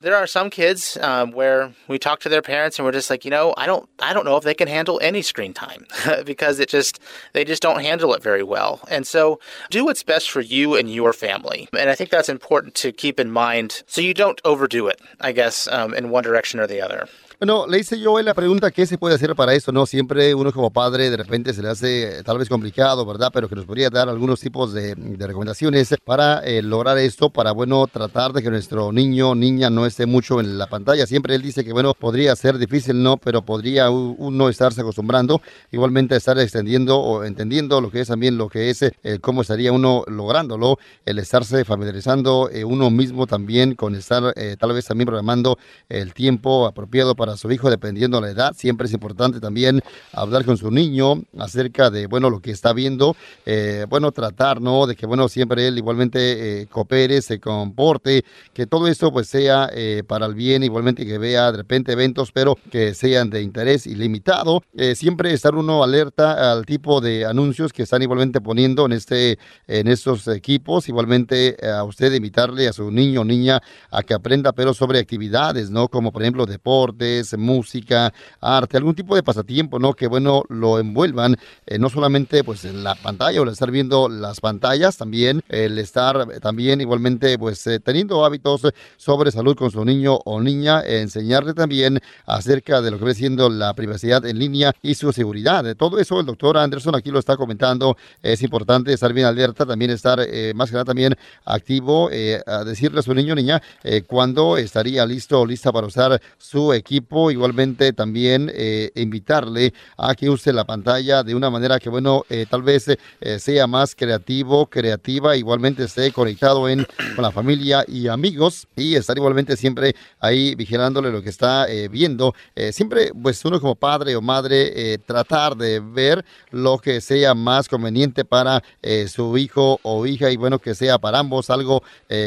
There 0.01 0.15
are 0.15 0.27
some 0.27 0.49
kids 0.49 0.97
um, 1.01 1.31
where 1.31 1.73
we 1.89 1.99
talk 1.99 2.21
to 2.21 2.29
their 2.29 2.41
parents 2.41 2.79
and 2.79 2.85
we're 2.85 2.93
just 2.93 3.09
like, 3.09 3.25
you 3.25 3.31
know, 3.31 3.53
I 3.57 3.65
don't, 3.65 3.89
I 3.99 4.13
don't 4.13 4.23
know 4.23 4.37
if 4.37 4.45
they 4.45 4.53
can 4.53 4.69
handle 4.69 4.97
any 5.03 5.21
screen 5.21 5.53
time 5.53 5.85
because 6.25 6.59
it 6.59 6.69
just, 6.69 7.01
they 7.33 7.43
just 7.43 7.61
don't 7.61 7.81
handle 7.81 8.13
it 8.13 8.23
very 8.23 8.43
well. 8.43 8.79
And 8.89 9.05
so, 9.05 9.41
do 9.69 9.83
what's 9.83 10.03
best 10.03 10.31
for 10.31 10.39
you 10.39 10.75
and 10.75 10.89
your 10.89 11.11
family. 11.11 11.67
And 11.77 11.89
I 11.89 11.95
think 11.95 12.11
that's 12.11 12.29
important 12.29 12.75
to 12.75 12.93
keep 12.93 13.19
in 13.19 13.29
mind 13.29 13.83
so 13.87 13.99
you 13.99 14.13
don't 14.13 14.39
overdo 14.45 14.87
it. 14.87 15.01
I 15.19 15.33
guess 15.33 15.67
um, 15.67 15.93
in 15.93 16.09
one 16.11 16.23
direction 16.23 16.61
or 16.61 16.67
the 16.67 16.79
other. 16.79 17.09
Bueno, 17.41 17.67
le 17.67 17.79
hice 17.79 17.97
yo 17.97 18.19
la 18.21 18.33
pregunta, 18.33 18.69
¿qué 18.69 18.85
se 18.85 18.97
puede 18.97 19.15
hacer 19.15 19.33
para 19.33 19.53
eso? 19.53 19.71
No, 19.71 19.85
siempre 19.85 20.35
uno 20.35 20.51
como 20.51 20.71
padre 20.71 21.09
de 21.09 21.15
repente 21.15 21.53
se 21.53 21.61
le 21.61 21.69
hace 21.69 22.21
tal 22.25 22.37
vez 22.37 22.49
complicado, 22.49 23.05
¿verdad? 23.05 23.31
Pero 23.33 23.47
que 23.47 23.55
nos 23.55 23.63
podría 23.63 23.89
dar 23.89 24.09
algunos 24.09 24.41
tipos 24.41 24.73
de, 24.73 24.93
recomendaciones 25.17 25.95
para 26.03 26.39
eh, 26.39 26.61
lograr 26.61 26.97
esto, 26.97 27.29
para, 27.29 27.53
bueno, 27.53 27.87
tratar 27.87 28.33
de 28.33 28.43
que 28.43 28.49
nuestro 28.49 28.91
niño 28.91 29.35
niña 29.35 29.69
no 29.69 29.85
esté 29.85 30.05
mucho 30.05 30.41
en 30.41 30.57
la 30.57 30.67
pantalla. 30.67 31.07
Siempre 31.07 31.33
él 31.33 31.41
dice 31.41 31.63
que, 31.63 31.71
bueno, 31.71 31.93
podría 31.93 32.35
ser 32.35 32.57
difícil, 32.57 33.01
¿no? 33.01 33.15
Pero 33.15 33.41
podría 33.41 33.89
uno 33.89 34.49
estarse 34.49 34.81
acostumbrando, 34.81 35.41
igualmente 35.71 36.17
estar 36.17 36.37
extendiendo 36.39 36.99
o 36.99 37.23
entendiendo 37.23 37.79
lo 37.79 37.89
que 37.89 38.01
es 38.01 38.09
también 38.09 38.37
lo 38.37 38.49
que 38.49 38.69
es, 38.69 38.81
eh, 38.81 38.93
cómo 39.21 39.43
estaría 39.43 39.71
uno 39.71 40.03
lográndolo, 40.07 40.77
el 41.05 41.19
estarse 41.19 41.63
familiarizando 41.63 42.49
eh, 42.51 42.65
uno 42.65 42.89
mismo 42.89 43.27
también 43.27 43.75
con 43.75 43.95
estar 43.95 44.33
tal 44.59 44.73
vez 44.73 44.85
también 44.85 45.05
programando 45.05 45.57
el 45.87 46.13
tiempo 46.13 46.67
apropiado 46.67 47.15
para 47.15 47.28
a 47.29 47.37
su 47.37 47.51
hijo 47.51 47.69
dependiendo 47.69 48.17
de 48.17 48.27
la 48.27 48.31
edad. 48.31 48.53
Siempre 48.55 48.87
es 48.87 48.93
importante 48.93 49.39
también 49.39 49.81
hablar 50.13 50.45
con 50.45 50.57
su 50.57 50.71
niño 50.71 51.23
acerca 51.37 51.89
de, 51.89 52.07
bueno, 52.07 52.29
lo 52.29 52.41
que 52.41 52.51
está 52.51 52.73
viendo. 52.73 53.15
Eh, 53.45 53.85
bueno, 53.89 54.11
tratar, 54.11 54.61
¿no? 54.61 54.87
De 54.87 54.95
que, 54.95 55.05
bueno, 55.05 55.29
siempre 55.29 55.67
él 55.67 55.77
igualmente 55.77 56.61
eh, 56.61 56.67
coopere, 56.67 57.21
se 57.21 57.39
comporte, 57.39 58.23
que 58.53 58.65
todo 58.65 58.87
esto 58.87 59.11
pues 59.11 59.27
sea 59.27 59.69
eh, 59.73 60.03
para 60.07 60.25
el 60.25 60.33
bien, 60.33 60.63
igualmente 60.63 61.05
que 61.05 61.17
vea 61.17 61.51
de 61.51 61.57
repente 61.57 61.93
eventos, 61.93 62.31
pero 62.31 62.57
que 62.71 62.93
sean 62.93 63.29
de 63.29 63.41
interés 63.41 63.87
ilimitado. 63.87 64.63
siempre 64.95 65.33
estar 65.33 65.55
uno 65.55 65.83
alerta 65.83 66.51
al 66.51 66.65
tipo 66.65 67.01
de 67.01 67.25
anuncios 67.25 67.73
que 67.73 67.83
están 67.83 68.01
igualmente 68.01 68.41
poniendo 68.41 68.85
en 68.85 68.93
este 68.93 69.37
en 69.67 69.87
estos 69.87 70.27
equipos 70.27 70.87
igualmente 70.87 71.57
a 71.63 71.83
usted 71.83 72.13
invitarle 72.13 72.67
a 72.67 72.73
su 72.73 72.91
niño 72.91 73.21
o 73.21 73.25
niña 73.25 73.61
a 73.91 74.03
que 74.03 74.13
aprenda 74.13 74.51
pero 74.53 74.73
sobre 74.73 74.99
actividades 74.99 75.69
no 75.69 75.87
como 75.87 76.11
por 76.11 76.21
ejemplo 76.21 76.45
deportes 76.45 77.18
música, 77.37 78.13
arte, 78.41 78.77
algún 78.77 78.95
tipo 78.95 79.15
de 79.15 79.23
pasatiempo, 79.23 79.79
¿no? 79.79 79.93
Que 79.93 80.07
bueno, 80.07 80.43
lo 80.49 80.79
envuelvan 80.79 81.35
eh, 81.65 81.77
no 81.77 81.89
solamente 81.89 82.43
pues 82.43 82.65
en 82.65 82.83
la 82.83 82.95
pantalla 82.95 83.39
o 83.39 83.43
el 83.43 83.49
estar 83.49 83.71
viendo 83.71 84.09
las 84.09 84.39
pantallas, 84.39 84.97
también 84.97 85.41
el 85.49 85.77
estar 85.77 86.39
también 86.39 86.81
igualmente 86.81 87.37
pues 87.37 87.65
eh, 87.67 87.79
teniendo 87.79 88.25
hábitos 88.25 88.61
sobre 88.97 89.31
salud 89.31 89.55
con 89.55 89.71
su 89.71 89.83
niño 89.85 90.19
o 90.25 90.41
niña, 90.41 90.81
enseñarle 90.81 91.53
también 91.53 91.99
acerca 92.25 92.81
de 92.81 92.91
lo 92.91 92.97
que 92.97 93.05
viene 93.05 93.19
siendo 93.19 93.49
la 93.49 93.73
privacidad 93.73 94.25
en 94.25 94.39
línea 94.39 94.73
y 94.81 94.95
su 94.95 95.11
seguridad. 95.11 95.63
De 95.63 95.75
todo 95.75 95.99
eso 95.99 96.19
el 96.19 96.25
doctor 96.25 96.57
Anderson 96.57 96.95
aquí 96.95 97.11
lo 97.11 97.19
está 97.19 97.37
comentando, 97.37 97.97
es 98.21 98.41
importante 98.41 98.93
estar 98.93 99.13
bien 99.13 99.27
alerta, 99.27 99.65
también 99.65 99.91
estar 99.91 100.19
eh, 100.21 100.53
más 100.55 100.69
que 100.69 100.73
nada 100.73 100.85
también 100.85 101.15
activo, 101.45 102.09
a 102.09 102.63
decirle 102.63 102.99
a 102.99 103.03
su 103.03 103.13
niño 103.13 103.33
o 103.33 103.35
niña 103.35 103.61
cuándo 104.07 104.57
estaría 104.57 105.05
listo 105.05 105.41
o 105.41 105.45
lista 105.45 105.71
para 105.71 105.87
usar 105.87 106.21
su 106.37 106.73
equipo 106.73 107.08
igualmente 107.31 107.91
también 107.93 108.51
eh, 108.53 108.91
invitarle 108.95 109.73
a 109.97 110.13
que 110.13 110.29
use 110.29 110.53
la 110.53 110.63
pantalla 110.63 111.23
de 111.23 111.33
una 111.33 111.49
manera 111.49 111.79
que, 111.79 111.89
bueno, 111.89 112.23
eh, 112.29 112.45
tal 112.47 112.61
vez 112.61 112.87
eh, 112.87 113.39
sea 113.39 113.65
más 113.65 113.95
creativo, 113.95 114.67
creativa, 114.67 115.35
igualmente 115.35 115.85
esté 115.85 116.11
conectado 116.11 116.69
en, 116.69 116.85
con 117.15 117.23
la 117.23 117.31
familia 117.31 117.83
y 117.87 118.07
amigos 118.07 118.67
y 118.75 118.95
estar 118.95 119.17
igualmente 119.17 119.57
siempre 119.57 119.95
ahí 120.19 120.53
vigilándole 120.53 121.11
lo 121.11 121.21
que 121.23 121.29
está 121.29 121.67
viendo. 121.89 122.33
siempre, 122.71 123.11
pues 123.21 123.43
uno 123.45 123.59
como 123.59 123.75
padre 123.75 124.15
o 124.15 124.21
madre, 124.21 124.97
tratar 124.99 125.55
de 125.55 125.79
ver 125.79 126.23
lo 126.51 126.77
que 126.77 127.01
sea 127.01 127.33
más 127.33 127.67
conveniente 127.67 128.25
para 128.25 128.61
su 129.07 129.37
hijo 129.37 129.79
o 129.83 130.05
hija 130.05 130.29
y 130.29 130.37
bueno, 130.37 130.59
que 130.59 130.75
sea 130.75 130.99
para 130.99 131.19
ambos 131.19 131.49
algo 131.49 131.81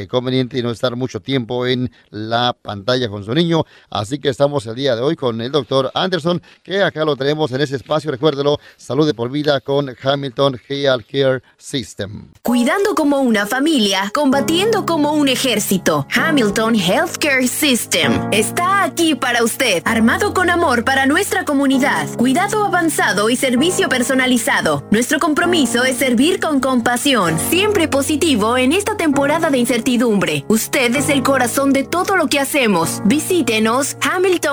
conveniente 0.08 0.58
y 0.58 0.62
no 0.62 0.70
estar 0.70 0.96
mucho 0.96 1.20
tiempo 1.20 1.66
en 1.66 1.90
la 2.10 2.56
pantalla 2.60 3.08
con 3.08 3.24
su 3.24 3.34
niño. 3.34 3.64
Así 3.90 4.18
que 4.18 4.28
estamos 4.28 4.66
día 4.74 4.96
de 4.96 5.02
hoy 5.02 5.16
con 5.16 5.40
el 5.40 5.52
doctor 5.52 5.90
Anderson, 5.94 6.42
que 6.62 6.82
acá 6.82 7.04
lo 7.04 7.16
tenemos 7.16 7.52
en 7.52 7.60
ese 7.60 7.76
espacio, 7.76 8.10
recuérdelo, 8.10 8.58
salud 8.76 9.06
de 9.06 9.14
por 9.14 9.30
vida 9.30 9.60
con 9.60 9.94
Hamilton 10.02 10.60
Health 10.68 11.06
Care 11.10 11.42
System. 11.58 12.28
Cuidando 12.42 12.94
como 12.94 13.20
una 13.20 13.46
familia, 13.46 14.10
combatiendo 14.14 14.84
como 14.86 15.12
un 15.12 15.28
ejército. 15.28 16.06
Hamilton 16.14 16.74
Healthcare 16.76 17.48
System 17.48 18.28
está 18.32 18.84
aquí 18.84 19.14
para 19.14 19.42
usted, 19.42 19.82
armado 19.84 20.34
con 20.34 20.50
amor 20.50 20.84
para 20.84 21.06
nuestra 21.06 21.44
comunidad, 21.44 22.08
cuidado 22.16 22.64
avanzado 22.64 23.30
y 23.30 23.36
servicio 23.36 23.88
personalizado. 23.88 24.86
Nuestro 24.90 25.18
compromiso 25.18 25.84
es 25.84 25.96
servir 25.96 26.40
con 26.40 26.60
compasión, 26.60 27.38
siempre 27.38 27.88
positivo 27.88 28.56
en 28.56 28.72
esta 28.72 28.96
temporada 28.96 29.50
de 29.50 29.58
incertidumbre. 29.58 30.44
Usted 30.48 30.94
es 30.96 31.08
el 31.08 31.22
corazón 31.22 31.72
de 31.72 31.84
todo 31.84 32.16
lo 32.16 32.26
que 32.26 32.40
hacemos. 32.40 33.00
Visítenos 33.04 33.96
Hamilton 34.00 34.51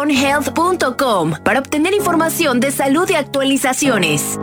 para 1.44 1.60
obtener 1.60 1.94
información 1.94 2.60
de 2.60 2.72
salud 2.72 3.10
y 3.10 3.16
actualizaciones. 3.16 4.38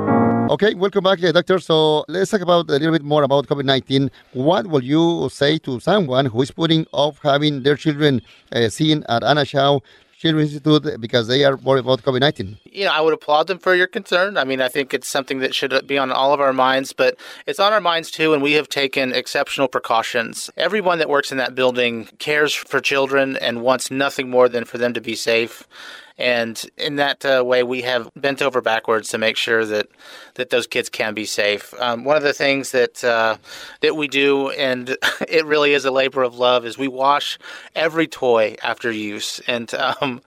Okay, 0.48 0.74
welcome 0.74 1.02
back, 1.02 1.18
doctor. 1.32 1.58
So 1.58 2.04
let's 2.08 2.30
talk 2.30 2.40
about 2.40 2.70
a 2.70 2.74
little 2.74 2.92
bit 2.92 3.02
more 3.02 3.24
about 3.24 3.48
COVID-19. 3.48 4.10
What 4.32 4.68
will 4.68 4.84
you 4.84 5.28
say 5.28 5.58
to 5.60 5.80
someone 5.80 6.26
who 6.26 6.42
is 6.42 6.52
putting 6.52 6.86
off 6.92 7.18
having 7.22 7.62
their 7.62 7.74
children 7.74 8.22
uh, 8.52 8.68
seen 8.68 9.02
at 9.08 9.24
Anna 9.24 9.44
Institute 10.34 11.00
because 11.00 11.28
they 11.28 11.44
are 11.44 11.56
worried 11.56 11.80
about 11.80 12.02
COVID 12.02 12.20
19? 12.20 12.58
You 12.64 12.84
know, 12.84 12.92
I 12.92 13.00
would 13.00 13.14
applaud 13.14 13.46
them 13.46 13.58
for 13.58 13.74
your 13.74 13.86
concern. 13.86 14.36
I 14.36 14.44
mean, 14.44 14.60
I 14.60 14.68
think 14.68 14.92
it's 14.92 15.08
something 15.08 15.38
that 15.40 15.54
should 15.54 15.86
be 15.86 15.98
on 15.98 16.10
all 16.10 16.32
of 16.32 16.40
our 16.40 16.52
minds, 16.52 16.92
but 16.92 17.16
it's 17.46 17.60
on 17.60 17.72
our 17.72 17.80
minds 17.80 18.10
too, 18.10 18.34
and 18.34 18.42
we 18.42 18.52
have 18.52 18.68
taken 18.68 19.12
exceptional 19.12 19.68
precautions. 19.68 20.50
Everyone 20.56 20.98
that 20.98 21.08
works 21.08 21.32
in 21.32 21.38
that 21.38 21.54
building 21.54 22.08
cares 22.18 22.54
for 22.54 22.80
children 22.80 23.36
and 23.36 23.62
wants 23.62 23.90
nothing 23.90 24.28
more 24.28 24.48
than 24.48 24.64
for 24.64 24.78
them 24.78 24.94
to 24.94 25.00
be 25.00 25.14
safe. 25.14 25.66
And 26.18 26.64
in 26.78 26.96
that 26.96 27.24
uh, 27.24 27.44
way, 27.44 27.62
we 27.62 27.82
have 27.82 28.10
bent 28.16 28.40
over 28.40 28.62
backwards 28.62 29.10
to 29.10 29.18
make 29.18 29.36
sure 29.36 29.64
that, 29.66 29.88
that 30.34 30.50
those 30.50 30.66
kids 30.66 30.88
can 30.88 31.12
be 31.12 31.26
safe. 31.26 31.74
Um, 31.78 32.04
one 32.04 32.16
of 32.16 32.22
the 32.22 32.32
things 32.32 32.72
that 32.72 33.04
uh, 33.04 33.36
that 33.82 33.96
we 33.96 34.08
do, 34.08 34.50
and 34.50 34.88
it 35.28 35.44
really 35.44 35.74
is 35.74 35.84
a 35.84 35.90
labor 35.90 36.22
of 36.22 36.38
love, 36.38 36.64
is 36.64 36.78
we 36.78 36.88
wash 36.88 37.38
every 37.74 38.06
toy 38.06 38.56
after 38.62 38.90
use. 38.90 39.40
And 39.46 39.72
um, 39.74 40.22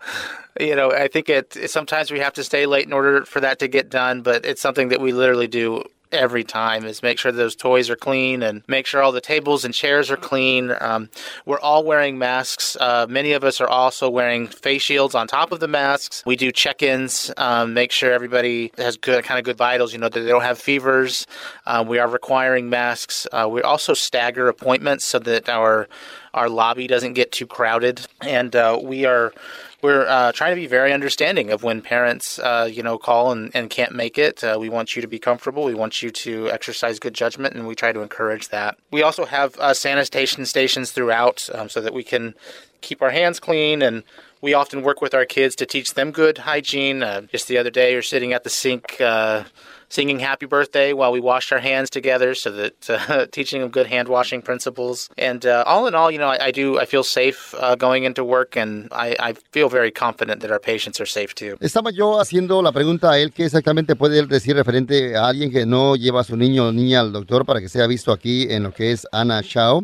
you 0.59 0.75
know, 0.75 0.91
I 0.91 1.07
think 1.07 1.29
it 1.29 1.69
sometimes 1.69 2.11
we 2.11 2.19
have 2.19 2.33
to 2.33 2.43
stay 2.43 2.65
late 2.65 2.85
in 2.85 2.93
order 2.93 3.25
for 3.25 3.39
that 3.39 3.59
to 3.59 3.67
get 3.67 3.89
done, 3.89 4.21
but 4.21 4.45
it's 4.45 4.61
something 4.61 4.89
that 4.89 5.01
we 5.01 5.11
literally 5.11 5.47
do 5.47 5.83
every 6.11 6.43
time 6.43 6.85
is 6.85 7.03
make 7.03 7.19
sure 7.19 7.31
those 7.31 7.55
toys 7.55 7.89
are 7.89 7.95
clean 7.95 8.41
and 8.41 8.63
make 8.67 8.85
sure 8.85 9.01
all 9.01 9.11
the 9.11 9.21
tables 9.21 9.63
and 9.63 9.73
chairs 9.73 10.09
are 10.09 10.17
clean. 10.17 10.73
Um, 10.79 11.09
we're 11.45 11.59
all 11.59 11.83
wearing 11.83 12.17
masks. 12.17 12.75
Uh, 12.79 13.05
many 13.09 13.33
of 13.33 13.43
us 13.43 13.61
are 13.61 13.67
also 13.67 14.09
wearing 14.09 14.47
face 14.47 14.81
shields 14.81 15.15
on 15.15 15.27
top 15.27 15.51
of 15.51 15.59
the 15.59 15.67
masks. 15.67 16.23
We 16.25 16.35
do 16.35 16.51
check-ins, 16.51 17.31
um, 17.37 17.73
make 17.73 17.91
sure 17.91 18.11
everybody 18.11 18.71
has 18.77 18.97
good 18.97 19.23
kind 19.23 19.37
of 19.37 19.45
good 19.45 19.57
vitals. 19.57 19.93
You 19.93 19.99
know 19.99 20.09
that 20.09 20.19
they 20.19 20.29
don't 20.29 20.41
have 20.41 20.57
fevers. 20.57 21.27
Uh, 21.65 21.83
we 21.87 21.99
are 21.99 22.07
requiring 22.07 22.69
masks. 22.69 23.27
Uh, 23.31 23.47
we 23.49 23.61
also 23.61 23.93
stagger 23.93 24.47
appointments 24.47 25.05
so 25.05 25.19
that 25.19 25.49
our 25.49 25.87
our 26.33 26.47
lobby 26.47 26.85
doesn't 26.85 27.13
get 27.13 27.31
too 27.31 27.47
crowded, 27.47 28.05
and 28.21 28.55
uh, 28.55 28.79
we 28.81 29.05
are 29.05 29.33
we're 29.81 30.05
uh, 30.07 30.31
trying 30.31 30.51
to 30.51 30.59
be 30.59 30.67
very 30.67 30.91
understanding 30.91 31.51
of 31.51 31.63
when 31.63 31.81
parents, 31.81 32.39
uh, 32.39 32.69
you 32.71 32.83
know, 32.83 32.97
call 32.97 33.31
and, 33.31 33.51
and 33.55 33.69
can't 33.69 33.93
make 33.93 34.17
it. 34.17 34.43
Uh, 34.43 34.57
we 34.59 34.69
want 34.69 34.95
you 34.95 35.01
to 35.01 35.07
be 35.07 35.19
comfortable. 35.19 35.63
We 35.63 35.73
want 35.73 36.01
you 36.01 36.09
to 36.09 36.49
exercise 36.51 36.99
good 36.99 37.13
judgment, 37.13 37.55
and 37.55 37.67
we 37.67 37.75
try 37.75 37.91
to 37.91 38.01
encourage 38.01 38.49
that. 38.49 38.77
We 38.91 39.03
also 39.03 39.25
have 39.25 39.57
uh, 39.57 39.73
sanitation 39.73 40.45
stations 40.45 40.91
throughout 40.91 41.49
um, 41.53 41.69
so 41.69 41.81
that 41.81 41.93
we 41.93 42.03
can 42.03 42.35
keep 42.81 43.01
our 43.01 43.11
hands 43.11 43.39
clean 43.39 43.81
and 43.81 44.03
we 44.41 44.53
often 44.53 44.81
work 44.81 45.01
with 45.01 45.13
our 45.13 45.25
kids 45.25 45.55
to 45.57 45.65
teach 45.65 45.93
them 45.93 46.11
good 46.11 46.39
hygiene. 46.39 47.03
Uh, 47.03 47.21
just 47.21 47.47
the 47.47 47.57
other 47.57 47.69
day, 47.69 47.93
you're 47.93 48.01
sitting 48.01 48.33
at 48.33 48.43
the 48.43 48.49
sink 48.49 48.99
uh, 49.01 49.43
singing 49.89 50.19
happy 50.19 50.45
birthday 50.45 50.93
while 50.93 51.11
we 51.11 51.19
washed 51.19 51.51
our 51.51 51.59
hands 51.59 51.89
together 51.89 52.35
so 52.35 52.51
that 52.51 52.89
uh, 52.89 53.25
teaching 53.31 53.61
them 53.61 53.69
good 53.69 53.87
hand 53.87 54.07
washing 54.07 54.41
principles 54.41 55.09
and 55.17 55.45
uh, 55.45 55.63
all 55.65 55.87
in 55.87 55.95
all 55.95 56.11
you 56.11 56.19
know 56.19 56.27
I, 56.27 56.45
I 56.47 56.51
do 56.51 56.79
I 56.79 56.85
feel 56.85 57.03
safe 57.03 57.55
uh, 57.59 57.75
going 57.75 58.03
into 58.03 58.23
work 58.23 58.55
and 58.55 58.87
I, 58.91 59.15
I, 59.19 59.33
feel 59.51 59.67
very 59.67 59.91
confident 59.91 60.41
that 60.41 60.51
our 60.51 60.59
patients 60.59 61.01
are 61.01 61.07
safe 61.07 61.33
too. 61.33 61.57
Estaba 61.59 61.91
yo 61.91 62.19
haciendo 62.19 62.61
la 62.61 62.71
pregunta 62.71 63.11
a 63.11 63.19
él 63.19 63.33
qué 63.33 63.45
exactamente 63.45 63.95
puede 63.95 64.19
él 64.19 64.27
decir 64.27 64.55
referente 64.55 65.15
a 65.15 65.27
alguien 65.27 65.51
que 65.51 65.65
no 65.65 65.95
lleva 65.95 66.21
a 66.21 66.23
su 66.23 66.37
niño 66.37 66.67
o 66.67 66.71
niña 66.71 66.99
al 66.99 67.11
doctor 67.11 67.45
para 67.45 67.59
que 67.59 67.67
sea 67.67 67.87
visto 67.87 68.11
aquí 68.11 68.47
en 68.49 68.63
lo 68.63 68.71
que 68.71 68.91
es 68.91 69.07
Ana 69.11 69.41
Shao. 69.43 69.81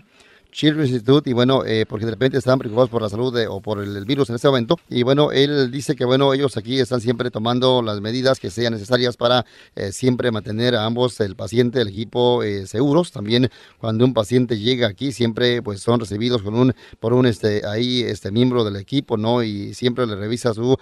Children's 0.56 0.92
Institute 0.92 1.30
y 1.30 1.34
bueno, 1.34 1.66
eh, 1.66 1.86
porque 1.86 2.06
de 2.06 2.12
repente 2.12 2.38
están 2.38 2.58
preocupados 2.58 2.90
por 2.90 3.02
la 3.02 3.10
salud 3.10 3.36
de, 3.36 3.46
o 3.46 3.60
por 3.60 3.84
el, 3.84 4.06
virus 4.06 4.30
en 4.30 4.36
este 4.36 4.48
momento. 4.48 4.80
Y 4.90 5.04
bueno, 5.04 5.34
él 5.34 5.70
dice 5.70 5.98
que 5.98 6.06
bueno, 6.06 6.34
ellos 6.34 6.56
aquí 6.56 6.80
están 6.80 7.02
siempre 7.02 7.30
tomando 7.30 7.82
las 7.82 8.00
medidas 8.00 8.40
que 8.40 8.50
sean 8.50 8.72
necesarias 8.72 9.18
para 9.18 9.46
eh, 9.76 9.92
siempre 9.92 10.32
mantener 10.32 10.76
a 10.76 10.86
ambos, 10.86 11.20
el 11.20 11.36
paciente, 11.36 11.82
el 11.82 11.90
equipo, 11.90 12.42
eh, 12.42 12.68
seguros. 12.68 13.12
También 13.12 13.50
cuando 13.80 14.06
un 14.06 14.14
paciente 14.14 14.58
llega 14.58 14.88
aquí, 14.88 15.12
siempre 15.12 15.62
pues 15.62 15.82
son 15.82 16.00
recibidos 16.00 16.42
con 16.42 16.56
un, 16.56 16.74
por 17.02 17.14
un 17.14 17.26
este, 17.26 17.68
ahí 17.68 18.04
este 18.04 18.32
miembro 18.32 18.64
del 18.64 18.78
equipo, 18.78 19.18
¿no? 19.18 19.44
Y 19.44 19.74
siempre 19.74 20.08
le 20.08 20.16
revisa 20.16 20.54
su 20.54 20.78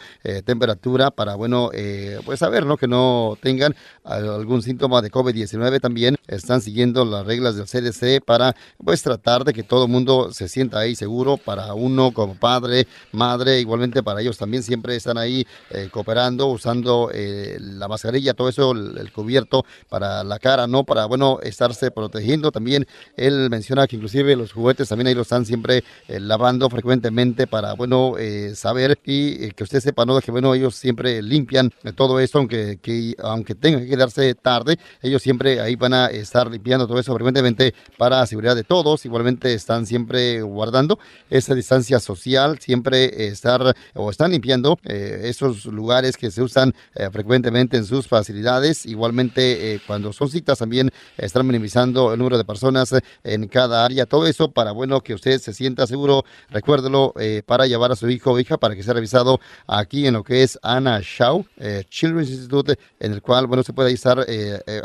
temperatura 0.45 1.09
para, 1.09 1.33
bueno, 1.33 1.71
pues 2.25 2.39
saber, 2.39 2.65
¿no? 2.65 2.77
Que 2.77 2.88
no 2.88 3.38
tengan 3.41 3.75
algún 4.03 4.62
síntoma 4.62 5.01
de 5.01 5.09
COVID-19 5.09 5.79
también. 5.81 6.15
Están 6.27 6.62
siguiendo 6.62 7.05
las 7.05 7.25
reglas 7.25 7.55
del 7.55 7.65
CDC 7.65 8.23
para 8.23 8.55
pues 8.77 9.01
tratar 9.01 9.43
de 9.43 9.53
que 9.53 9.62
todo 9.67 9.86
el 9.86 9.91
mundo 9.91 10.32
se 10.32 10.47
sienta 10.47 10.80
ahí 10.80 10.95
seguro 10.95 11.38
para 11.38 11.73
uno 11.73 12.12
como 12.12 12.36
padre, 12.36 12.88
madre, 13.12 13.60
igualmente 13.60 14.04
para 14.04 14.21
ellos 14.21 14.38
también 14.38 14.63
siempre 14.63 14.95
están 14.95 15.17
ahí 15.17 15.45
eh, 15.71 15.89
cooperando, 15.91 16.47
usando 16.47 17.10
eh, 17.13 17.58
la 17.60 17.88
mascarilla, 17.88 18.34
todo 18.34 18.49
eso, 18.49 18.71
el, 18.71 19.12
cubierto 19.12 19.65
para 19.89 20.23
la 20.23 20.39
cara, 20.39 20.67
¿no? 20.67 20.84
Para, 20.84 21.06
bueno, 21.06 21.39
estarse 21.43 21.91
protegiendo. 21.91 22.52
También 22.52 22.88
él 23.15 23.49
menciona 23.49 23.88
que 23.88 23.95
inclusive 23.95 24.36
los 24.36 24.52
juguetes 24.52 24.89
también 24.89 25.08
ahí 25.08 25.13
lo 25.13 25.21
están 25.21 25.45
siempre 25.45 25.84
eh, 26.08 26.19
lavando 26.19 26.69
frecuentemente 26.69 27.47
para, 27.47 27.73
bueno, 27.73 28.15
eh, 28.17 28.54
saber 28.56 28.99
y 29.06 29.52
que 29.52 29.63
usted 29.63 29.80
sepa, 29.80 30.06
¿no? 30.06 30.19
Que, 30.21 30.32
bueno, 30.32 30.54
ellos 30.54 30.76
siempre 30.76 31.21
limpian 31.21 31.71
todo 31.95 32.19
eso, 32.19 32.39
aunque, 32.39 32.80
que, 32.82 33.15
aunque 33.19 33.56
tenga 33.56 33.80
que 33.80 33.88
quedarse 33.88 34.34
tarde, 34.36 34.78
ellos 35.02 35.21
siempre 35.21 35.60
ahí 35.62 35.76
van 35.76 35.93
a 35.93 36.08
estar 36.08 36.49
limpiando 36.49 36.88
todo 36.88 36.99
eso 36.99 37.13
frecuentemente 37.13 37.73
para 37.97 38.26
seguridad 38.26 38.56
de 38.56 38.63
todos. 38.63 39.06
Igualmente 39.06 39.53
están 39.54 39.86
siempre 39.86 40.42
guardando 40.42 41.00
esa 41.30 41.56
distancia 41.56 42.00
social, 42.00 42.60
siempre 42.60 43.28
estar 43.28 43.76
o 43.94 44.10
están 44.10 44.32
limpiando 44.32 44.80
eh, 44.84 45.22
esos 45.26 45.66
lugares 45.66 46.18
que 46.18 46.32
se 46.32 46.42
usan 46.42 46.74
eh, 46.96 47.10
frecuentemente 47.12 47.78
en 47.78 47.86
sus 47.86 48.08
facilidades. 48.08 48.86
Igualmente, 48.86 49.74
eh, 49.74 49.82
cuando 49.86 50.13
son 50.13 50.30
citas, 50.30 50.60
también 50.60 50.92
están 51.18 51.46
minimizando 51.46 52.13
el 52.13 52.20
número 52.20 52.38
de 52.38 52.46
personas 52.46 52.94
en 53.24 53.48
cada 53.48 53.86
área. 53.86 54.06
Todo 54.06 54.28
eso 54.28 54.52
para, 54.52 54.72
bueno, 54.72 55.02
que 55.02 55.13
usted 55.13 55.39
se 55.39 55.54
sienta 55.54 55.88
seguro. 55.88 56.26
Recuérdelo 56.50 57.13
para 57.46 57.66
llevar 57.68 57.92
a 57.92 57.96
su 57.96 58.10
hijo 58.10 58.32
o 58.32 58.39
hija 58.39 58.58
para 58.58 58.76
que 58.76 58.84
sea 58.84 58.94
revisado 58.94 59.39
aquí 59.68 60.08
en 60.08 60.13
lo 60.13 60.24
que 60.24 60.44
es 60.44 60.60
Ana 60.62 61.00
Shaw 61.02 61.46
Children's 61.89 62.30
Institute, 62.30 62.78
en 63.00 63.13
el 63.13 63.22
cual, 63.22 63.48
bueno, 63.48 63.63
se 63.63 63.74
puede 63.74 63.92
estar 63.92 64.26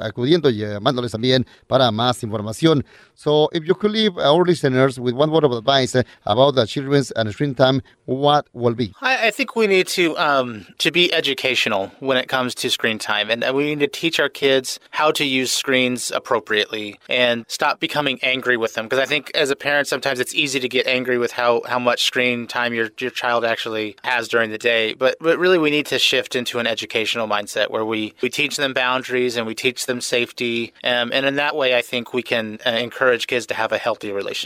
acudiendo 0.00 0.50
y 0.50 0.58
llamándoles 0.58 1.12
también 1.12 1.46
para 1.66 1.90
más 1.90 2.22
información. 2.22 2.84
So, 3.14 3.48
if 3.52 3.64
you 3.64 3.74
could 3.74 3.92
leave 3.92 4.16
our 4.18 4.44
listeners 4.48 4.98
with 4.98 5.14
one 5.14 5.30
word 5.30 5.44
of 5.44 5.52
advice 5.52 5.94
uh, 5.94 6.02
about 6.24 6.54
the 6.54 6.66
children's 6.66 7.10
and 7.12 7.30
screen 7.32 7.54
time, 7.54 7.82
what 8.06 8.46
will 8.54 8.74
be? 8.74 8.94
I, 9.02 9.28
I 9.28 9.30
think 9.30 9.54
we 9.54 9.66
need 9.66 9.86
to 9.88 10.16
um, 10.16 10.66
to 10.78 10.90
be 10.90 11.12
educational 11.12 11.92
when 12.00 12.16
it 12.16 12.28
comes 12.28 12.54
to 12.56 12.70
screen 12.70 12.98
time, 12.98 13.30
and 13.30 13.44
we 13.54 13.64
need 13.74 13.80
to 13.80 13.86
teach 13.86 14.18
our 14.18 14.30
kids 14.30 14.80
how 14.90 15.10
to 15.12 15.24
use 15.24 15.52
screens 15.52 16.10
appropriately 16.10 16.98
and 17.08 17.44
stop 17.48 17.78
becoming 17.78 18.18
angry 18.22 18.56
with 18.56 18.72
them. 18.74 18.86
Because 18.86 18.98
I 18.98 19.04
think 19.04 19.30
as 19.34 19.50
a 19.50 19.56
parent, 19.56 19.86
sometimes 19.86 20.18
it's 20.20 20.34
easy 20.34 20.58
to 20.58 20.68
get 20.68 20.86
angry 20.86 21.18
with 21.18 21.32
how, 21.32 21.62
how 21.66 21.78
much 21.78 22.04
screen 22.04 22.46
time 22.46 22.72
your 22.72 22.88
your 22.98 23.10
child 23.10 23.44
actually 23.44 23.96
has 24.04 24.26
during 24.28 24.50
the 24.50 24.58
day. 24.58 24.94
But 24.94 25.16
but 25.20 25.38
really, 25.38 25.58
we 25.58 25.70
need 25.70 25.86
to 25.86 25.98
shift 25.98 26.34
into 26.34 26.58
an 26.58 26.66
educational 26.66 27.28
mindset 27.28 27.70
where 27.70 27.84
we 27.84 28.14
we 28.22 28.30
teach 28.30 28.56
them 28.56 28.72
boundaries 28.72 29.36
and 29.36 29.46
we 29.46 29.54
teach 29.54 29.84
them 29.84 30.00
safety, 30.00 30.72
um, 30.82 31.10
and 31.12 31.26
in 31.26 31.36
that 31.36 31.54
way, 31.54 31.76
I 31.76 31.82
think 31.82 32.14
we 32.14 32.22
can 32.22 32.58
uh, 32.64 32.70
encourage 32.70 33.26
kids 33.26 33.44
to 33.46 33.54
have 33.54 33.72
a 33.72 33.78
healthy 33.78 34.10
relationship 34.10 34.37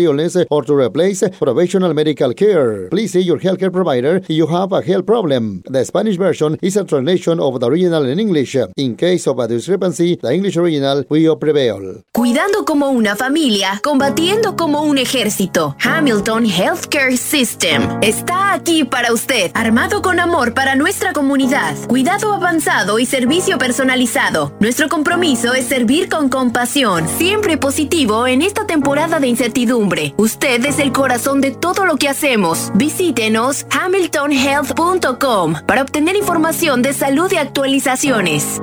or 0.50 0.64
to 0.64 0.74
replace 0.74 1.28
professional 1.38 1.94
medical 1.94 2.34
care. 2.34 2.88
Please 2.90 3.12
see 3.12 3.22
your 3.22 3.38
healthcare 3.38 3.70
provider 3.70 4.16
if 4.16 4.28
you 4.30 4.46
have 4.48 4.72
a 4.72 4.82
health 4.82 5.06
problem. 5.06 5.62
The 5.70 5.84
Spanish 5.84 6.16
version 6.18 6.58
is 6.60 6.76
a 6.76 6.84
translation 6.84 7.38
of 7.38 7.60
the 7.60 7.66
original 7.66 8.06
in 8.06 8.18
English. 8.18 8.56
In 8.76 8.96
case 8.96 9.28
of 9.28 9.38
a 9.38 9.46
discrepancy, 9.46 10.16
the 10.16 10.32
English 10.32 10.56
original 10.56 11.04
will 11.08 11.36
prevail. 11.38 12.02
Cuidando 12.12 12.64
como 12.64 12.90
una 12.90 13.14
familia, 13.14 13.80
combatiendo 13.82 14.56
como 14.56 14.82
un 14.82 14.98
ejército. 14.98 15.76
Hamilton 15.82 16.46
Healthcare 16.46 17.16
System 17.16 17.82
está 18.02 18.55
aquí 18.56 18.84
para 18.84 19.12
usted, 19.12 19.50
armado 19.54 20.02
con 20.02 20.18
amor 20.18 20.54
para 20.54 20.74
nuestra 20.74 21.12
comunidad, 21.12 21.76
cuidado 21.86 22.34
avanzado 22.34 22.98
y 22.98 23.06
servicio 23.06 23.58
personalizado. 23.58 24.56
Nuestro 24.60 24.88
compromiso 24.88 25.54
es 25.54 25.66
servir 25.66 26.08
con 26.08 26.28
compasión, 26.28 27.06
siempre 27.08 27.58
positivo 27.58 28.26
en 28.26 28.42
esta 28.42 28.66
temporada 28.66 29.20
de 29.20 29.28
incertidumbre. 29.28 30.14
Usted 30.16 30.64
es 30.64 30.78
el 30.78 30.92
corazón 30.92 31.40
de 31.40 31.50
todo 31.52 31.86
lo 31.86 31.96
que 31.96 32.08
hacemos. 32.08 32.72
Visítenos 32.74 33.66
hamiltonhealth.com 33.70 35.54
para 35.66 35.82
obtener 35.82 36.16
información 36.16 36.82
de 36.82 36.92
salud 36.92 37.30
y 37.32 37.36
actualizaciones. 37.36 38.60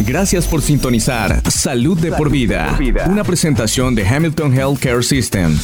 Gracias 0.00 0.46
por 0.46 0.62
sintonizar 0.62 1.42
Salud 1.50 1.98
de 1.98 2.10
por 2.12 2.30
vida, 2.30 2.76
una 3.08 3.22
presentación 3.22 3.94
de 3.94 4.06
Hamilton 4.06 4.52
Healthcare 4.52 5.02
System. 5.02 5.58